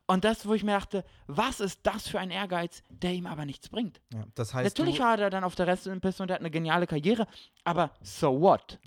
Und 0.06 0.24
das, 0.24 0.46
wo 0.46 0.54
ich 0.54 0.64
mir 0.64 0.74
dachte, 0.74 1.04
was 1.26 1.60
ist 1.60 1.80
das 1.82 2.08
für 2.08 2.20
ein 2.20 2.30
Ehrgeiz, 2.30 2.84
der 2.90 3.14
ihm 3.14 3.26
aber 3.26 3.46
nichts 3.46 3.70
bringt? 3.70 4.02
Ja. 4.14 4.24
Das 4.36 4.54
heißt, 4.54 4.78
Natürlich 4.78 5.00
war 5.00 5.18
er 5.18 5.32
dann 5.32 5.44
auf 5.44 5.56
der 5.56 5.66
Restpiste 5.66 6.22
und 6.22 6.30
er 6.30 6.36
hat 6.36 6.42
eine 6.42 6.52
geniale 6.52 6.86
Karriere, 6.86 7.28
aber 7.64 7.92
so 8.04 8.40
what? 8.40 8.80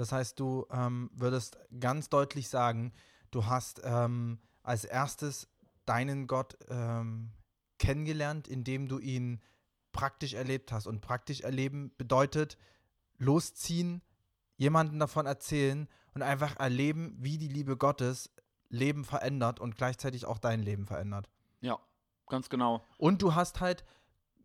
Das 0.00 0.12
heißt, 0.12 0.40
du 0.40 0.64
ähm, 0.70 1.10
würdest 1.12 1.58
ganz 1.78 2.08
deutlich 2.08 2.48
sagen, 2.48 2.94
du 3.30 3.44
hast 3.44 3.82
ähm, 3.84 4.38
als 4.62 4.86
erstes 4.86 5.46
deinen 5.84 6.26
Gott 6.26 6.56
ähm, 6.70 7.32
kennengelernt, 7.78 8.48
indem 8.48 8.88
du 8.88 8.98
ihn 8.98 9.42
praktisch 9.92 10.32
erlebt 10.32 10.72
hast. 10.72 10.86
Und 10.86 11.02
praktisch 11.02 11.42
erleben 11.42 11.92
bedeutet 11.98 12.56
losziehen, 13.18 14.00
jemanden 14.56 14.98
davon 14.98 15.26
erzählen 15.26 15.86
und 16.14 16.22
einfach 16.22 16.58
erleben, 16.58 17.14
wie 17.18 17.36
die 17.36 17.48
Liebe 17.48 17.76
Gottes 17.76 18.30
Leben 18.70 19.04
verändert 19.04 19.60
und 19.60 19.76
gleichzeitig 19.76 20.24
auch 20.24 20.38
dein 20.38 20.62
Leben 20.62 20.86
verändert. 20.86 21.28
Ja, 21.60 21.78
ganz 22.26 22.48
genau. 22.48 22.82
Und 22.96 23.20
du 23.20 23.34
hast 23.34 23.60
halt, 23.60 23.84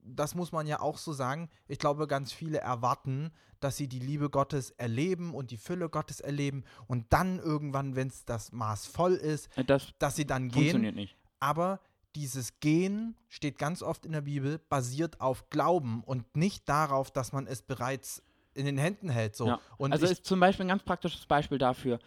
das 0.06 0.36
muss 0.36 0.52
man 0.52 0.68
ja 0.68 0.80
auch 0.80 0.98
so 0.98 1.14
sagen, 1.14 1.50
ich 1.68 1.80
glaube, 1.80 2.08
ganz 2.08 2.32
viele 2.32 2.60
erwarten, 2.60 3.32
dass 3.60 3.78
sie 3.78 3.88
die 3.88 4.00
Liebe 4.00 4.30
Gottes 4.30 4.72
erleben 4.72 5.34
und 5.34 5.52
die 5.52 5.58
Fülle 5.58 5.90
Gottes 5.90 6.20
erleben 6.20 6.64
und 6.88 7.12
dann 7.12 7.40
irgendwann, 7.40 7.96
wenn 7.96 8.08
es 8.08 8.26
das 8.26 8.52
Maß 8.52 8.86
voll 8.86 9.14
ist, 9.14 9.50
Das 9.66 9.94
dass 10.00 10.16
sie 10.16 10.26
dann 10.26 10.50
gehen. 10.50 10.62
funktioniert 10.62 10.96
nicht. 10.96 11.16
Aber 11.40 11.80
dieses 12.16 12.60
Gehen 12.60 13.18
steht 13.28 13.58
ganz 13.58 13.82
oft 13.82 14.06
in 14.06 14.14
der 14.14 14.22
Bibel, 14.22 14.60
basiert 14.70 15.20
auf 15.20 15.50
Glauben 15.50 16.04
und 16.04 16.36
nicht 16.38 16.70
darauf, 16.70 17.12
dass 17.12 17.34
man 17.34 17.48
es 17.48 17.62
bereits 17.62 18.24
in 18.54 18.66
den 18.66 18.78
Händen 18.78 19.10
hält. 19.10 19.36
So. 19.36 19.48
Ja. 19.48 19.60
Also 19.80 20.06
ist 20.06 20.26
zum 20.26 20.40
Beispiel 20.40 20.66
ein 20.66 20.70
ganz 20.70 20.84
praktisches 20.84 21.26
Beispiel 21.26 21.58
dafür. 21.58 22.00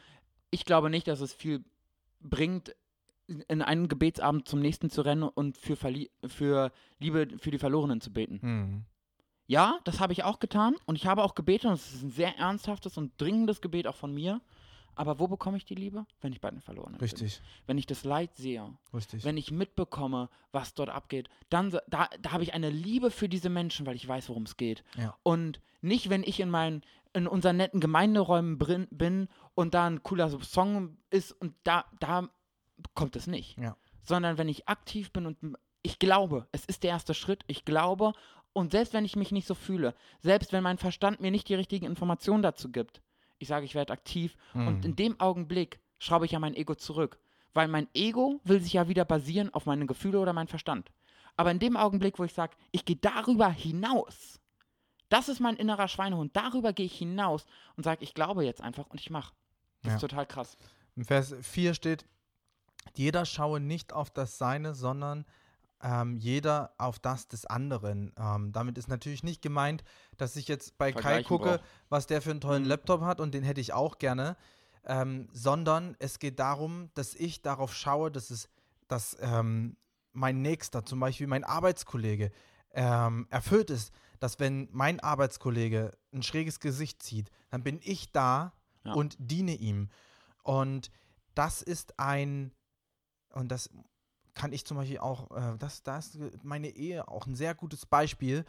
Ich 0.51 0.65
glaube 0.65 0.89
nicht, 0.89 1.07
dass 1.09 1.21
es 1.21 1.35
viel 1.35 1.63
bringt, 2.21 2.75
in 3.49 3.63
einen 3.63 3.89
Gebetsabend 3.89 4.49
zum 4.49 4.61
nächsten 4.61 4.91
zu 4.91 5.03
rennen 5.03 5.23
und 5.25 5.57
für, 5.57 5.77
Verli 5.77 6.11
für 6.27 6.73
Liebe 6.99 7.29
für 7.39 7.51
die 7.51 7.59
Verlorenen 7.59 8.01
zu 8.01 8.13
beten. 8.13 8.41
Hm. 8.41 8.85
Ja, 9.47 9.79
das 9.85 10.01
habe 10.01 10.13
ich 10.13 10.25
auch 10.25 10.41
getan 10.41 10.77
und 10.87 10.97
ich 10.97 11.07
habe 11.07 11.23
auch 11.23 11.35
gebetet 11.35 11.67
und 11.67 11.75
es 11.75 11.95
ist 11.95 12.03
ein 12.03 12.11
sehr 12.11 12.37
ernsthaftes 12.37 12.99
und 12.99 13.19
dringendes 13.21 13.61
Gebet 13.61 13.87
auch 13.87 13.95
von 13.95 14.13
mir. 14.13 14.41
Aber 14.95 15.21
wo 15.21 15.29
bekomme 15.29 15.57
ich 15.57 15.65
die 15.65 15.77
Liebe? 15.77 16.07
Wenn 16.21 16.33
ich 16.33 16.41
bei 16.41 16.51
den 16.51 16.61
Verlorenen 16.61 16.99
bin. 16.99 17.01
Richtig, 17.01 17.41
Wenn 17.67 17.79
ich 17.79 17.87
das 17.87 18.03
Leid 18.03 18.35
sehe, 18.35 18.69
richtig. 18.93 19.25
wenn 19.25 19.37
ich 19.37 19.53
mitbekomme, 19.53 20.29
was 20.51 20.75
dort 20.75 20.89
abgeht, 20.91 21.29
dann 21.51 21.71
da, 21.71 22.09
da 22.21 22.33
habe 22.33 22.43
ich 22.43 22.53
eine 22.53 22.69
Liebe 22.69 23.13
für 23.13 23.29
diese 23.29 23.49
Menschen, 23.49 23.87
weil 23.87 23.95
ich 23.95 24.09
weiß, 24.09 24.29
worum 24.29 24.43
es 24.43 24.57
geht. 24.57 24.83
Ja. 24.97 25.17
Und 25.23 25.61
nicht, 25.83 26.11
wenn 26.11 26.25
ich 26.25 26.41
in 26.41 26.51
meinen 26.51 26.83
in 27.15 27.27
unseren 27.27 27.57
netten 27.57 27.81
Gemeinderäumen 27.81 28.59
bin 28.91 29.29
und 29.55 29.75
da 29.75 29.87
ein 29.87 30.03
cooler 30.03 30.31
Song 30.43 30.99
ist 31.11 31.33
und 31.33 31.55
da, 31.63 31.85
da 32.01 32.29
kommt 32.95 33.17
es 33.17 33.27
nicht. 33.27 33.59
Ja. 33.59 33.77
Sondern 34.03 34.39
wenn 34.39 34.49
ich 34.49 34.69
aktiv 34.69 35.13
bin 35.13 35.27
und 35.27 35.37
ich 35.83 35.99
glaube, 35.99 36.49
es 36.53 36.65
ist 36.65 36.83
der 36.83 36.91
erste 36.91 37.15
Schritt, 37.15 37.45
ich 37.47 37.65
glaube 37.65 38.13
und 38.53 38.73
selbst 38.73 38.93
wenn 38.95 39.05
ich 39.05 39.15
mich 39.17 39.31
nicht 39.31 39.47
so 39.47 39.55
fühle, 39.55 39.95
selbst 40.21 40.53
wenn 40.53 40.63
mein 40.63 40.79
Verstand 40.79 41.21
mir 41.21 41.31
nicht 41.31 41.49
die 41.49 41.55
richtigen 41.55 41.87
Informationen 41.87 42.43
dazu 42.43 42.71
gibt, 42.73 43.03
ich 43.39 43.47
sage, 43.49 43.65
ich 43.67 43.75
werde 43.75 43.93
aktiv 43.93 44.37
und 44.55 44.85
in 44.85 44.97
dem 44.97 45.21
Augenblick 45.21 45.79
schraube 45.99 46.25
ich 46.27 46.33
ja 46.33 46.39
mein 46.41 46.55
Ego 46.55 46.75
zurück. 46.75 47.19
Weil 47.55 47.69
mein 47.69 47.89
Ego 47.95 48.41
will 48.45 48.61
sich 48.61 48.73
ja 48.75 48.89
wieder 48.89 49.05
basieren 49.05 49.53
auf 49.55 49.67
meine 49.67 49.87
Gefühle 49.87 50.21
oder 50.21 50.33
meinen 50.33 50.49
Verstand. 50.49 50.91
Aber 51.37 51.51
in 51.51 51.59
dem 51.61 51.77
Augenblick, 51.77 52.19
wo 52.19 52.25
ich 52.25 52.33
sage, 52.35 52.57
ich 52.73 52.85
gehe 52.85 52.97
darüber 52.97 53.49
hinaus, 53.49 54.41
das 55.09 55.29
ist 55.29 55.41
mein 55.41 55.57
innerer 55.57 55.89
Schweinehund, 55.89 56.37
darüber 56.37 56.73
gehe 56.73 56.87
ich 56.87 56.99
hinaus 56.99 57.47
und 57.77 57.85
sage, 57.85 58.03
ich 58.05 58.13
glaube 58.15 58.45
jetzt 58.45 58.61
einfach 58.61 58.87
und 58.91 59.01
ich 59.01 59.11
mache. 59.11 59.35
Das 59.83 59.91
Ja. 59.91 59.95
ist 59.97 60.01
total 60.01 60.27
krass. 60.27 60.57
Im 60.97 61.05
Vers 61.05 61.35
4 61.41 61.75
steht, 61.75 62.05
jeder 62.97 63.25
schaue 63.25 63.61
nicht 63.61 63.93
auf 63.93 64.11
das 64.11 64.39
Seine, 64.39 64.75
sondern 64.75 65.25
ähm, 65.81 66.17
jeder 66.17 66.73
auf 66.79 66.99
das 66.99 67.29
des 67.29 67.47
anderen. 67.47 68.13
Ähm, 68.19 68.51
damit 68.53 68.79
ist 68.79 68.89
natürlich 68.89 69.23
nicht 69.23 69.43
gemeint, 69.43 69.85
dass 70.17 70.35
ich 70.37 70.49
jetzt 70.49 70.77
bei 70.79 70.93
Kai 70.93 71.23
gucke, 71.23 71.59
brauch. 71.59 71.65
was 71.89 72.07
der 72.07 72.21
für 72.21 72.31
einen 72.33 72.41
tollen 72.41 72.63
Mhm. 72.65 72.69
Laptop 72.69 73.03
hat 73.03 73.21
und 73.21 73.33
den 73.33 73.45
hätte 73.45 73.61
ich 73.61 73.73
auch 73.73 73.99
gerne, 73.99 74.37
ähm, 74.85 75.29
sondern 75.33 75.95
es 76.01 76.19
geht 76.19 76.39
darum, 76.41 76.91
dass 76.95 77.15
ich 77.15 77.43
darauf 77.43 77.75
schaue, 77.75 78.11
dass 78.11 78.31
es, 78.31 78.49
dass 78.89 79.17
ähm, 79.21 79.77
mein 80.13 80.43
Nächster, 80.43 80.85
zum 80.85 80.99
Beispiel 80.99 81.29
mein 81.29 81.45
Arbeitskollege, 81.45 82.33
ähm, 82.73 83.27
erfüllt 83.31 83.71
ist, 83.71 83.93
dass 84.19 84.41
wenn 84.41 84.69
mein 84.73 84.99
Arbeitskollege 84.99 85.97
ein 86.13 86.23
schräges 86.25 86.59
Gesicht 86.59 87.03
zieht, 87.03 87.31
dann 87.51 87.63
bin 87.63 87.79
ich 87.83 88.11
da 88.11 88.53
Ja. 88.85 88.95
und 88.95 89.15
diene 89.21 89.55
ihm. 89.55 89.91
Und 90.43 90.91
das 91.35 91.63
ist 91.63 92.01
ein, 92.01 92.53
und 93.33 93.49
das 93.49 93.71
kann 94.35 94.53
ich 94.53 94.65
zum 94.65 94.77
Beispiel 94.77 94.99
auch, 94.99 95.31
äh, 95.33 95.57
das, 95.59 95.83
da 95.83 95.99
ist 95.99 96.19
meine 96.43 96.69
Ehe 96.69 97.09
auch 97.09 97.27
ein 97.27 97.35
sehr 97.35 97.55
gutes 97.55 97.87
Beispiel. 97.87 98.45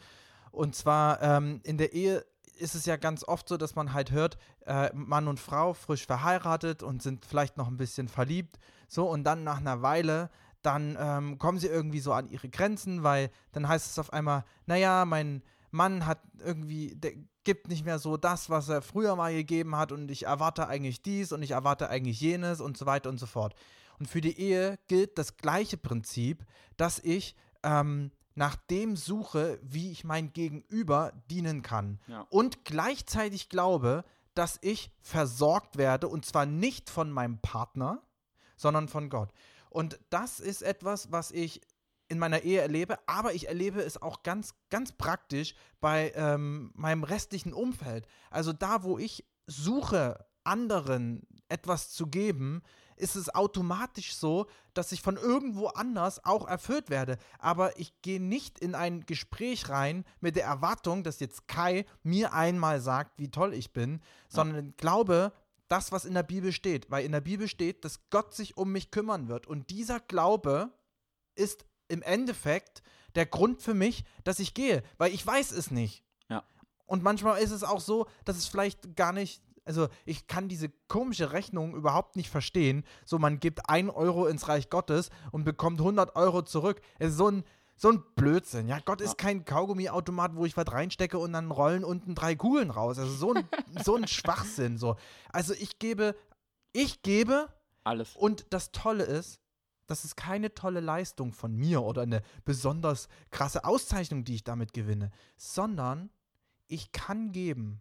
Und 0.52 0.74
zwar 0.74 1.20
ähm, 1.22 1.60
in 1.64 1.78
der 1.78 1.92
Ehe 1.92 2.24
ist 2.58 2.74
es 2.74 2.86
ja 2.86 2.96
ganz 2.96 3.24
oft 3.24 3.48
so, 3.48 3.56
dass 3.56 3.74
man 3.74 3.92
halt 3.92 4.10
hört, 4.10 4.36
äh, 4.66 4.90
Mann 4.94 5.28
und 5.28 5.40
Frau 5.40 5.72
frisch 5.72 6.06
verheiratet 6.06 6.82
und 6.82 7.02
sind 7.02 7.24
vielleicht 7.24 7.56
noch 7.56 7.68
ein 7.68 7.76
bisschen 7.76 8.08
verliebt. 8.08 8.58
So, 8.86 9.08
und 9.08 9.24
dann 9.24 9.44
nach 9.44 9.58
einer 9.58 9.82
Weile, 9.82 10.30
dann 10.62 10.96
ähm, 11.00 11.38
kommen 11.38 11.58
sie 11.58 11.68
irgendwie 11.68 12.00
so 12.00 12.12
an 12.12 12.28
ihre 12.28 12.48
Grenzen, 12.48 13.02
weil 13.02 13.30
dann 13.52 13.66
heißt 13.66 13.90
es 13.90 13.98
auf 13.98 14.12
einmal, 14.12 14.44
naja, 14.66 15.04
mein 15.04 15.42
Mann 15.70 16.06
hat 16.06 16.20
irgendwie, 16.38 16.94
der 16.96 17.12
gibt 17.44 17.68
nicht 17.68 17.84
mehr 17.84 17.98
so 17.98 18.16
das, 18.16 18.50
was 18.50 18.68
er 18.68 18.82
früher 18.82 19.16
mal 19.16 19.32
gegeben 19.32 19.76
hat 19.76 19.92
und 19.92 20.10
ich 20.10 20.26
erwarte 20.26 20.68
eigentlich 20.68 21.02
dies 21.02 21.32
und 21.32 21.42
ich 21.42 21.52
erwarte 21.52 21.88
eigentlich 21.88 22.20
jenes 22.20 22.60
und 22.60 22.76
so 22.76 22.84
weiter 22.84 23.08
und 23.08 23.18
so 23.18 23.26
fort. 23.26 23.54
Und 24.00 24.06
für 24.06 24.22
die 24.22 24.38
Ehe 24.38 24.78
gilt 24.88 25.18
das 25.18 25.36
gleiche 25.36 25.76
Prinzip, 25.76 26.44
dass 26.76 26.98
ich 26.98 27.36
ähm, 27.62 28.10
nach 28.34 28.56
dem 28.56 28.96
suche, 28.96 29.60
wie 29.62 29.92
ich 29.92 30.04
mein 30.04 30.32
Gegenüber 30.32 31.12
dienen 31.30 31.60
kann. 31.60 32.00
Ja. 32.06 32.26
Und 32.30 32.64
gleichzeitig 32.64 33.50
glaube, 33.50 34.04
dass 34.34 34.58
ich 34.62 34.90
versorgt 35.02 35.76
werde 35.76 36.08
und 36.08 36.24
zwar 36.24 36.46
nicht 36.46 36.88
von 36.88 37.10
meinem 37.12 37.38
Partner, 37.40 38.02
sondern 38.56 38.88
von 38.88 39.10
Gott. 39.10 39.30
Und 39.68 40.00
das 40.08 40.40
ist 40.40 40.62
etwas, 40.62 41.12
was 41.12 41.30
ich 41.30 41.60
in 42.08 42.18
meiner 42.18 42.40
Ehe 42.40 42.60
erlebe, 42.60 42.98
aber 43.06 43.34
ich 43.34 43.48
erlebe 43.48 43.82
es 43.82 44.00
auch 44.00 44.22
ganz, 44.22 44.54
ganz 44.70 44.92
praktisch 44.92 45.54
bei 45.80 46.12
ähm, 46.16 46.72
meinem 46.74 47.04
restlichen 47.04 47.52
Umfeld. 47.52 48.06
Also 48.30 48.52
da, 48.52 48.82
wo 48.82 48.98
ich 48.98 49.24
suche, 49.46 50.24
anderen 50.42 51.26
etwas 51.48 51.90
zu 51.90 52.06
geben, 52.06 52.62
ist 53.00 53.16
es 53.16 53.34
automatisch 53.34 54.14
so, 54.14 54.46
dass 54.74 54.92
ich 54.92 55.02
von 55.02 55.16
irgendwo 55.16 55.68
anders 55.68 56.24
auch 56.24 56.46
erfüllt 56.46 56.90
werde. 56.90 57.18
Aber 57.38 57.78
ich 57.78 58.00
gehe 58.02 58.20
nicht 58.20 58.58
in 58.58 58.74
ein 58.74 59.06
Gespräch 59.06 59.68
rein 59.68 60.04
mit 60.20 60.36
der 60.36 60.44
Erwartung, 60.44 61.02
dass 61.02 61.20
jetzt 61.20 61.48
Kai 61.48 61.86
mir 62.02 62.32
einmal 62.32 62.80
sagt, 62.80 63.18
wie 63.18 63.30
toll 63.30 63.54
ich 63.54 63.72
bin, 63.72 64.00
sondern 64.28 64.74
glaube, 64.76 65.32
das, 65.68 65.92
was 65.92 66.04
in 66.04 66.14
der 66.14 66.22
Bibel 66.22 66.52
steht. 66.52 66.90
Weil 66.90 67.04
in 67.04 67.12
der 67.12 67.20
Bibel 67.20 67.48
steht, 67.48 67.84
dass 67.84 68.08
Gott 68.10 68.34
sich 68.34 68.56
um 68.56 68.72
mich 68.72 68.90
kümmern 68.90 69.28
wird. 69.28 69.46
Und 69.46 69.70
dieser 69.70 70.00
Glaube 70.00 70.70
ist 71.34 71.64
im 71.88 72.02
Endeffekt 72.02 72.82
der 73.14 73.26
Grund 73.26 73.62
für 73.62 73.74
mich, 73.74 74.04
dass 74.24 74.38
ich 74.38 74.54
gehe, 74.54 74.82
weil 74.98 75.12
ich 75.12 75.26
weiß 75.26 75.52
es 75.52 75.70
nicht. 75.70 76.04
Ja. 76.28 76.44
Und 76.86 77.02
manchmal 77.02 77.40
ist 77.40 77.50
es 77.50 77.64
auch 77.64 77.80
so, 77.80 78.06
dass 78.24 78.36
es 78.36 78.46
vielleicht 78.46 78.96
gar 78.96 79.12
nicht, 79.12 79.42
also 79.70 79.86
ich 80.04 80.26
kann 80.26 80.48
diese 80.48 80.68
komische 80.88 81.30
Rechnung 81.30 81.76
überhaupt 81.76 82.16
nicht 82.16 82.28
verstehen. 82.28 82.82
So, 83.04 83.20
man 83.20 83.38
gibt 83.38 83.70
ein 83.70 83.88
Euro 83.88 84.26
ins 84.26 84.48
Reich 84.48 84.68
Gottes 84.68 85.10
und 85.30 85.44
bekommt 85.44 85.78
100 85.78 86.16
Euro 86.16 86.42
zurück. 86.42 86.80
Es 86.98 87.10
ist 87.10 87.18
so 87.18 87.28
ein, 87.28 87.44
so 87.76 87.90
ein 87.90 88.02
Blödsinn. 88.16 88.66
Ja, 88.66 88.80
Gott 88.84 89.00
ist 89.00 89.16
kein 89.16 89.44
Kaugummiautomat, 89.44 90.34
wo 90.34 90.44
ich 90.44 90.56
was 90.56 90.72
reinstecke 90.72 91.20
und 91.20 91.32
dann 91.32 91.52
rollen 91.52 91.84
unten 91.84 92.16
drei 92.16 92.34
Kugeln 92.34 92.70
raus. 92.70 92.98
Also 92.98 93.12
so 93.12 93.32
ein, 93.32 93.48
so 93.84 93.94
ein 93.94 94.08
Schwachsinn. 94.08 94.76
So. 94.76 94.96
Also 95.28 95.54
ich 95.54 95.78
gebe, 95.78 96.16
ich 96.72 97.02
gebe 97.02 97.48
Alles. 97.84 98.16
und 98.16 98.46
das 98.50 98.72
Tolle 98.72 99.04
ist, 99.04 99.40
das 99.86 100.04
ist 100.04 100.16
keine 100.16 100.52
tolle 100.52 100.80
Leistung 100.80 101.32
von 101.32 101.54
mir 101.54 101.82
oder 101.82 102.02
eine 102.02 102.22
besonders 102.44 103.06
krasse 103.30 103.64
Auszeichnung, 103.64 104.24
die 104.24 104.34
ich 104.34 104.42
damit 104.42 104.72
gewinne, 104.72 105.12
sondern 105.36 106.10
ich 106.66 106.90
kann 106.90 107.30
geben, 107.30 107.80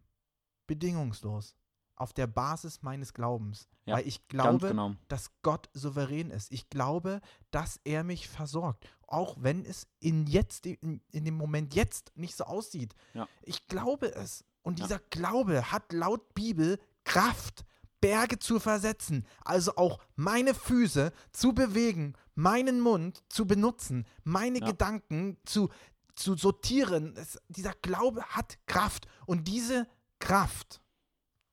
bedingungslos, 0.68 1.56
auf 2.00 2.14
der 2.14 2.28
Basis 2.28 2.82
meines 2.82 3.14
Glaubens. 3.14 3.68
Ja, 3.86 3.96
weil 3.96 4.08
ich 4.08 4.28
glaube, 4.28 4.70
genau. 4.70 4.96
dass 5.08 5.32
Gott 5.42 5.70
souverän 5.74 6.32
ist. 6.32 6.52
Ich 6.52 6.70
glaube, 6.70 7.22
dass 7.52 7.80
er 7.84 8.04
mich 8.04 8.28
versorgt. 8.28 8.88
Auch 9.08 9.36
wenn 9.40 9.66
es 9.66 9.88
in, 10.00 10.28
jetzt, 10.28 10.66
in, 10.66 11.02
in 11.12 11.26
dem 11.26 11.36
Moment 11.36 11.76
jetzt 11.76 12.12
nicht 12.16 12.36
so 12.36 12.46
aussieht. 12.46 12.96
Ja. 13.14 13.28
Ich 13.44 13.68
glaube 13.68 14.14
es. 14.16 14.46
Und 14.62 14.80
Ja. 14.80 14.86
dieser 14.86 15.00
Glaube 15.10 15.72
hat 15.72 15.92
laut 15.94 16.34
Bibel 16.36 16.80
Kraft, 17.04 17.66
Berge 18.02 18.40
zu 18.40 18.60
versetzen. 18.60 19.26
Also 19.44 19.76
auch 19.76 20.00
meine 20.16 20.54
Füße 20.54 21.12
zu 21.34 21.54
bewegen, 21.54 22.14
meinen 22.36 22.80
Mund 22.80 23.24
zu 23.30 23.46
benutzen, 23.46 24.06
meine 24.24 24.60
Ja. 24.60 24.68
Gedanken 24.68 25.38
zu, 25.46 25.70
zu 26.16 26.36
sortieren. 26.36 27.16
Es, 27.18 27.40
dieser 27.50 27.74
Glaube 27.82 28.22
hat 28.24 28.58
Kraft. 28.68 29.08
Und 29.26 29.48
diese 29.48 29.88
Kraft, 30.20 30.82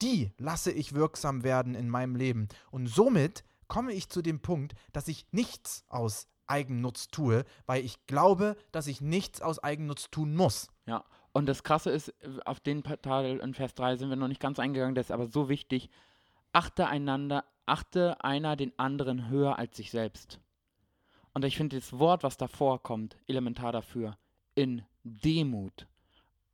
die 0.02 0.32
lasse 0.38 0.72
ich 0.72 0.94
wirksam 0.94 1.42
werden 1.42 1.74
in 1.74 1.88
meinem 1.88 2.16
Leben. 2.16 2.48
Und 2.70 2.86
somit 2.86 3.44
komme 3.68 3.92
ich 3.92 4.08
zu 4.08 4.22
dem 4.22 4.40
Punkt, 4.40 4.74
dass 4.92 5.08
ich 5.08 5.26
nichts 5.32 5.84
aus 5.88 6.28
Eigennutz 6.46 7.08
tue, 7.08 7.44
weil 7.66 7.84
ich 7.84 8.06
glaube, 8.06 8.56
dass 8.72 8.86
ich 8.86 9.00
nichts 9.00 9.40
aus 9.40 9.58
Eigennutz 9.58 10.10
tun 10.10 10.34
muss. 10.34 10.68
Ja, 10.86 11.04
und 11.32 11.46
das 11.46 11.64
Krasse 11.64 11.90
ist, 11.90 12.14
auf 12.46 12.60
den 12.60 12.82
Teil 12.82 13.38
in 13.38 13.54
Vers 13.54 13.74
3 13.74 13.96
sind 13.96 14.08
wir 14.08 14.16
noch 14.16 14.28
nicht 14.28 14.40
ganz 14.40 14.58
eingegangen, 14.58 14.94
das 14.94 15.06
ist 15.06 15.12
aber 15.12 15.26
so 15.26 15.48
wichtig. 15.48 15.90
Achte 16.52 16.86
einander, 16.86 17.44
achte 17.66 18.22
einer 18.24 18.56
den 18.56 18.72
anderen 18.78 19.28
höher 19.28 19.58
als 19.58 19.76
sich 19.76 19.90
selbst. 19.90 20.40
Und 21.34 21.44
ich 21.44 21.56
finde 21.56 21.76
das 21.76 21.98
Wort, 21.98 22.22
was 22.22 22.38
davor 22.38 22.82
kommt, 22.82 23.18
elementar 23.26 23.72
dafür. 23.72 24.16
In 24.54 24.82
Demut. 25.04 25.86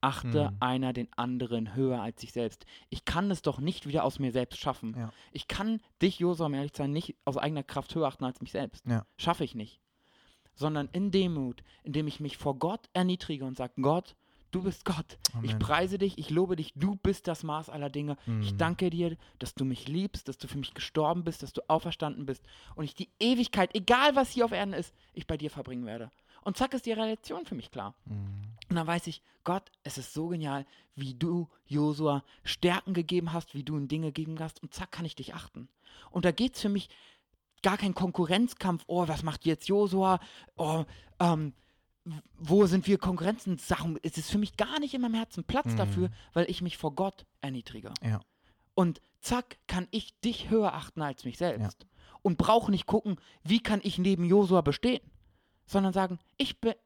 Achte 0.02 0.48
Hm. 0.48 0.56
einer 0.60 0.92
den 0.92 1.08
anderen 1.16 1.74
höher 1.74 2.02
als 2.02 2.20
sich 2.20 2.32
selbst. 2.32 2.66
Ich 2.90 3.04
kann 3.04 3.30
es 3.30 3.40
doch 3.40 3.60
nicht 3.60 3.86
wieder 3.86 4.02
aus 4.04 4.18
mir 4.18 4.32
selbst 4.32 4.58
schaffen. 4.58 4.94
Ja. 4.98 5.12
Ich 5.30 5.46
kann 5.48 5.80
dich, 6.02 6.18
Josua, 6.18 6.46
um 6.46 6.54
ehrlich 6.54 6.72
zu 6.72 6.82
sein, 6.82 6.90
nicht 6.92 7.14
aus 7.24 7.36
eigener 7.38 7.62
Kraft 7.62 7.94
höher 7.94 8.08
achten 8.08 8.24
als 8.24 8.40
mich 8.40 8.50
selbst. 8.52 8.84
Ja. 8.86 9.06
Schaffe 9.16 9.44
ich 9.44 9.54
nicht. 9.54 9.80
Sondern 10.54 10.88
in 10.92 11.10
Demut, 11.12 11.62
indem 11.84 12.06
ich 12.08 12.20
mich 12.20 12.36
vor 12.36 12.58
Gott 12.58 12.88
erniedrige 12.92 13.44
und 13.44 13.56
sage, 13.56 13.74
Gott, 13.80 14.16
du 14.50 14.62
bist 14.62 14.84
Gott. 14.84 15.18
Ich 15.42 15.50
Amen. 15.52 15.58
preise 15.60 15.96
dich, 15.98 16.18
ich 16.18 16.28
lobe 16.30 16.56
dich, 16.56 16.72
du 16.74 16.96
bist 16.96 17.26
das 17.28 17.42
Maß 17.44 17.70
aller 17.70 17.88
Dinge. 17.88 18.16
Ich 18.42 18.50
Hm. 18.50 18.58
danke 18.58 18.90
dir, 18.90 19.16
dass 19.38 19.54
du 19.54 19.64
mich 19.64 19.86
liebst, 19.88 20.26
dass 20.28 20.36
du 20.36 20.48
für 20.48 20.58
mich 20.58 20.74
gestorben 20.74 21.22
bist, 21.24 21.42
dass 21.42 21.52
du 21.52 21.62
auferstanden 21.68 22.26
bist 22.26 22.44
und 22.74 22.84
ich 22.84 22.94
die 22.94 23.08
Ewigkeit, 23.20 23.74
egal 23.74 24.14
was 24.16 24.30
hier 24.30 24.44
auf 24.44 24.52
Erden 24.52 24.74
ist, 24.74 24.92
ich 25.14 25.26
bei 25.28 25.36
dir 25.36 25.48
verbringen 25.50 25.86
werde. 25.86 26.10
Und 26.44 26.56
zack 26.56 26.74
ist 26.74 26.86
die 26.86 26.92
Relation 26.92 27.46
für 27.46 27.54
mich 27.54 27.70
klar. 27.70 27.94
Hm. 28.06 28.42
Und 28.72 28.76
dann 28.76 28.86
weiß 28.86 29.06
ich, 29.06 29.20
Gott, 29.44 29.70
es 29.82 29.98
ist 29.98 30.14
so 30.14 30.28
genial, 30.28 30.64
wie 30.94 31.12
du, 31.12 31.46
Josua, 31.66 32.24
Stärken 32.42 32.94
gegeben 32.94 33.34
hast, 33.34 33.54
wie 33.54 33.62
du 33.62 33.76
in 33.76 33.86
Dinge 33.86 34.06
gegeben 34.06 34.38
hast 34.40 34.62
und 34.62 34.72
zack 34.72 34.90
kann 34.92 35.04
ich 35.04 35.14
dich 35.14 35.34
achten. 35.34 35.68
Und 36.10 36.24
da 36.24 36.30
geht 36.32 36.54
es 36.54 36.62
für 36.62 36.70
mich 36.70 36.88
gar 37.62 37.76
kein 37.76 37.92
Konkurrenzkampf, 37.94 38.84
oh, 38.86 39.06
was 39.08 39.22
macht 39.24 39.44
jetzt 39.44 39.68
Josua, 39.68 40.20
oh, 40.56 40.86
ähm, 41.20 41.52
wo 42.38 42.64
sind 42.64 42.86
wir 42.86 42.96
Konkurrenzen? 42.96 43.58
Sachen, 43.58 43.98
es 44.02 44.16
ist 44.16 44.30
für 44.30 44.38
mich 44.38 44.56
gar 44.56 44.80
nicht 44.80 44.94
in 44.94 45.02
meinem 45.02 45.16
Herzen 45.16 45.44
Platz 45.44 45.66
Mhm. 45.66 45.76
dafür, 45.76 46.10
weil 46.32 46.48
ich 46.48 46.62
mich 46.62 46.78
vor 46.78 46.94
Gott 46.94 47.26
erniedrige. 47.42 47.92
Ja. 48.02 48.22
Und 48.74 49.02
zack, 49.20 49.58
kann 49.66 49.86
ich 49.90 50.18
dich 50.20 50.48
höher 50.48 50.72
achten 50.72 51.02
als 51.02 51.26
mich 51.26 51.36
selbst. 51.36 51.86
Und 52.22 52.38
brauche 52.38 52.70
nicht 52.70 52.86
gucken, 52.86 53.16
wie 53.44 53.60
kann 53.60 53.80
ich 53.82 53.98
neben 53.98 54.24
Josua 54.24 54.62
bestehen, 54.62 55.02
sondern 55.66 55.92
sagen, 55.92 56.18
ich 56.38 56.58
bin, 56.58 56.72
ich, 56.72 56.78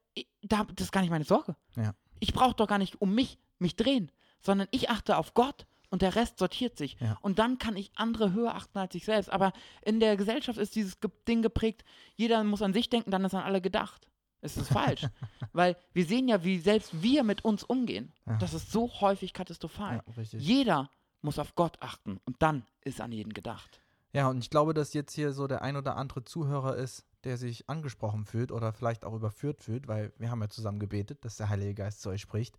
da, 0.42 0.64
das 0.74 0.86
ist 0.86 0.92
gar 0.92 1.00
nicht 1.00 1.10
meine 1.10 1.24
Sorge. 1.24 1.56
Ja. 1.76 1.94
Ich 2.20 2.32
brauche 2.32 2.54
doch 2.54 2.68
gar 2.68 2.78
nicht 2.78 3.00
um 3.00 3.14
mich, 3.14 3.38
mich 3.58 3.76
drehen, 3.76 4.10
sondern 4.40 4.68
ich 4.70 4.90
achte 4.90 5.16
auf 5.16 5.34
Gott 5.34 5.66
und 5.90 6.02
der 6.02 6.14
Rest 6.14 6.38
sortiert 6.38 6.76
sich. 6.76 6.96
Ja. 7.00 7.18
Und 7.20 7.38
dann 7.38 7.58
kann 7.58 7.76
ich 7.76 7.90
andere 7.96 8.32
höher 8.32 8.54
achten 8.54 8.78
als 8.78 8.94
ich 8.94 9.04
selbst. 9.04 9.30
Aber 9.30 9.52
in 9.82 10.00
der 10.00 10.16
Gesellschaft 10.16 10.58
ist 10.58 10.74
dieses 10.74 10.98
Ding 11.28 11.42
geprägt, 11.42 11.84
jeder 12.16 12.42
muss 12.44 12.62
an 12.62 12.72
sich 12.72 12.88
denken, 12.88 13.10
dann 13.10 13.24
ist 13.24 13.34
an 13.34 13.42
alle 13.42 13.60
gedacht. 13.60 14.08
Es 14.40 14.56
ist 14.56 14.68
falsch. 14.68 15.02
Weil 15.52 15.76
wir 15.92 16.04
sehen 16.04 16.28
ja, 16.28 16.44
wie 16.44 16.58
selbst 16.58 17.02
wir 17.02 17.24
mit 17.24 17.44
uns 17.44 17.64
umgehen. 17.64 18.12
Ja. 18.26 18.36
Das 18.36 18.54
ist 18.54 18.70
so 18.70 18.90
häufig 19.00 19.32
katastrophal. 19.32 20.02
Ja. 20.16 20.22
Jeder 20.38 20.90
muss 21.22 21.38
auf 21.38 21.54
Gott 21.54 21.76
achten 21.80 22.20
und 22.24 22.36
dann 22.40 22.64
ist 22.82 23.00
an 23.00 23.12
jeden 23.12 23.32
gedacht. 23.32 23.80
Ja, 24.12 24.28
und 24.28 24.38
ich 24.38 24.50
glaube, 24.50 24.72
dass 24.72 24.94
jetzt 24.94 25.14
hier 25.14 25.32
so 25.32 25.46
der 25.46 25.62
ein 25.62 25.76
oder 25.76 25.96
andere 25.96 26.24
Zuhörer 26.24 26.76
ist, 26.76 27.04
der 27.26 27.36
sich 27.36 27.68
angesprochen 27.68 28.24
fühlt 28.24 28.52
oder 28.52 28.72
vielleicht 28.72 29.04
auch 29.04 29.12
überführt 29.12 29.60
fühlt, 29.60 29.88
weil 29.88 30.12
wir 30.16 30.30
haben 30.30 30.40
ja 30.40 30.48
zusammen 30.48 30.78
gebetet, 30.78 31.24
dass 31.24 31.36
der 31.36 31.48
Heilige 31.48 31.74
Geist 31.74 32.00
zu 32.00 32.08
euch 32.10 32.20
spricht. 32.20 32.56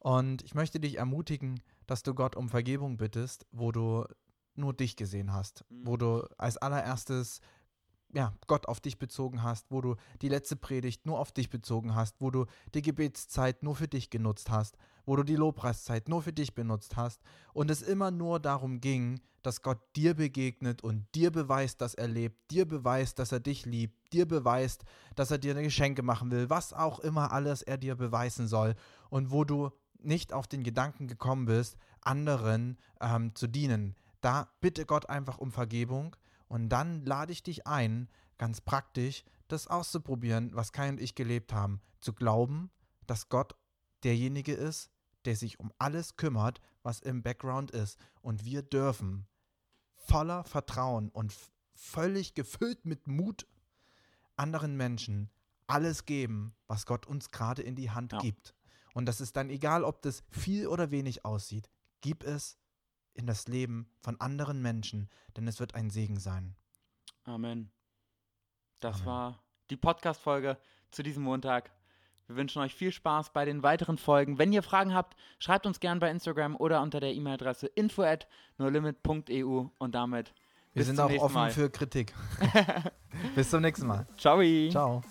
Und 0.00 0.42
ich 0.42 0.54
möchte 0.54 0.80
dich 0.80 0.98
ermutigen, 0.98 1.60
dass 1.86 2.02
du 2.02 2.12
Gott 2.12 2.34
um 2.34 2.48
Vergebung 2.48 2.96
bittest, 2.96 3.46
wo 3.52 3.70
du 3.70 4.04
nur 4.54 4.74
dich 4.74 4.96
gesehen 4.96 5.32
hast, 5.32 5.64
Mhm. 5.70 5.86
wo 5.86 5.96
du 5.96 6.26
als 6.36 6.56
allererstes 6.58 7.40
ja, 8.14 8.34
Gott 8.46 8.68
auf 8.68 8.80
dich 8.80 8.98
bezogen 8.98 9.42
hast, 9.42 9.70
wo 9.70 9.80
du 9.80 9.96
die 10.20 10.28
letzte 10.28 10.54
Predigt 10.56 11.06
nur 11.06 11.18
auf 11.18 11.32
dich 11.32 11.48
bezogen 11.48 11.94
hast, 11.94 12.20
wo 12.20 12.30
du 12.30 12.44
die 12.74 12.82
Gebetszeit 12.82 13.62
nur 13.62 13.74
für 13.74 13.88
dich 13.88 14.10
genutzt 14.10 14.50
hast, 14.50 14.76
wo 15.04 15.16
du 15.16 15.22
die 15.22 15.36
Lobpreiszeit 15.36 16.08
nur 16.08 16.22
für 16.22 16.32
dich 16.32 16.54
benutzt 16.54 16.96
hast 16.96 17.20
und 17.52 17.70
es 17.70 17.82
immer 17.82 18.10
nur 18.10 18.40
darum 18.40 18.80
ging, 18.80 19.20
dass 19.42 19.62
Gott 19.62 19.80
dir 19.96 20.14
begegnet 20.14 20.82
und 20.82 21.06
dir 21.14 21.30
beweist, 21.30 21.80
dass 21.80 21.94
er 21.94 22.08
lebt, 22.08 22.50
dir 22.50 22.66
beweist, 22.66 23.18
dass 23.18 23.32
er 23.32 23.40
dich 23.40 23.66
liebt, 23.66 24.12
dir 24.12 24.26
beweist, 24.26 24.84
dass 25.16 25.30
er 25.30 25.38
dir 25.38 25.54
Geschenke 25.54 26.02
machen 26.02 26.30
will, 26.30 26.48
was 26.48 26.72
auch 26.72 27.00
immer 27.00 27.32
alles 27.32 27.62
er 27.62 27.76
dir 27.76 27.96
beweisen 27.96 28.46
soll 28.46 28.74
und 29.10 29.30
wo 29.30 29.44
du 29.44 29.70
nicht 29.98 30.32
auf 30.32 30.46
den 30.46 30.62
Gedanken 30.62 31.08
gekommen 31.08 31.46
bist, 31.46 31.76
anderen 32.00 32.78
ähm, 33.00 33.34
zu 33.34 33.46
dienen. 33.46 33.96
Da 34.20 34.48
bitte 34.60 34.86
Gott 34.86 35.08
einfach 35.08 35.38
um 35.38 35.50
Vergebung 35.50 36.16
und 36.48 36.68
dann 36.68 37.04
lade 37.04 37.32
ich 37.32 37.42
dich 37.42 37.66
ein, 37.66 38.08
ganz 38.38 38.60
praktisch, 38.60 39.24
das 39.48 39.66
auszuprobieren, 39.66 40.50
was 40.54 40.72
Kai 40.72 40.88
und 40.88 41.00
ich 41.00 41.14
gelebt 41.14 41.52
haben. 41.52 41.80
Zu 42.00 42.12
glauben, 42.12 42.70
dass 43.06 43.28
Gott 43.28 43.54
derjenige 44.04 44.52
ist, 44.52 44.90
der 45.24 45.36
sich 45.36 45.58
um 45.60 45.72
alles 45.78 46.16
kümmert, 46.16 46.60
was 46.82 47.00
im 47.00 47.22
Background 47.22 47.70
ist. 47.70 47.98
Und 48.20 48.44
wir 48.44 48.62
dürfen 48.62 49.26
voller 49.94 50.44
Vertrauen 50.44 51.10
und 51.10 51.32
völlig 51.74 52.34
gefüllt 52.34 52.84
mit 52.84 53.06
Mut 53.06 53.46
anderen 54.36 54.76
Menschen 54.76 55.30
alles 55.66 56.04
geben, 56.04 56.54
was 56.66 56.86
Gott 56.86 57.06
uns 57.06 57.30
gerade 57.30 57.62
in 57.62 57.76
die 57.76 57.90
Hand 57.90 58.12
Ja. 58.12 58.18
gibt. 58.18 58.54
Und 58.94 59.06
das 59.06 59.20
ist 59.20 59.36
dann 59.36 59.48
egal, 59.48 59.84
ob 59.84 60.02
das 60.02 60.22
viel 60.30 60.66
oder 60.66 60.90
wenig 60.90 61.24
aussieht. 61.24 61.70
Gib 62.00 62.24
es 62.24 62.58
in 63.14 63.26
das 63.26 63.48
Leben 63.48 63.88
von 64.00 64.20
anderen 64.20 64.60
Menschen, 64.60 65.08
denn 65.36 65.46
es 65.48 65.60
wird 65.60 65.74
ein 65.74 65.90
Segen 65.90 66.18
sein. 66.18 66.56
Amen. 67.24 67.70
Das 68.80 68.96
Amen. 68.96 69.06
war 69.06 69.42
die 69.70 69.76
Podcast-Folge 69.76 70.58
zu 70.90 71.02
diesem 71.02 71.22
Montag. 71.22 71.70
Wir 72.26 72.36
wünschen 72.36 72.62
euch 72.62 72.74
viel 72.74 72.92
Spaß 72.92 73.32
bei 73.32 73.44
den 73.44 73.62
weiteren 73.62 73.98
Folgen. 73.98 74.38
Wenn 74.38 74.52
ihr 74.52 74.62
Fragen 74.62 74.94
habt, 74.94 75.16
schreibt 75.38 75.66
uns 75.66 75.80
gern 75.80 75.98
bei 75.98 76.10
Instagram 76.10 76.56
oder 76.56 76.80
unter 76.82 77.00
der 77.00 77.12
E-Mail-Adresse 77.12 77.66
info 77.66 78.02
at 78.02 78.26
nolimit.eu 78.58 79.66
und 79.78 79.94
damit 79.94 80.32
Wir 80.72 80.84
sind 80.84 81.00
auch 81.00 81.12
offen 81.18 81.34
Mal. 81.34 81.50
für 81.50 81.70
Kritik. 81.70 82.14
Bis 83.34 83.50
zum 83.50 83.62
nächsten 83.62 83.86
Mal. 83.86 84.06
Ciao. 84.16 84.40
Ciao. 84.70 85.02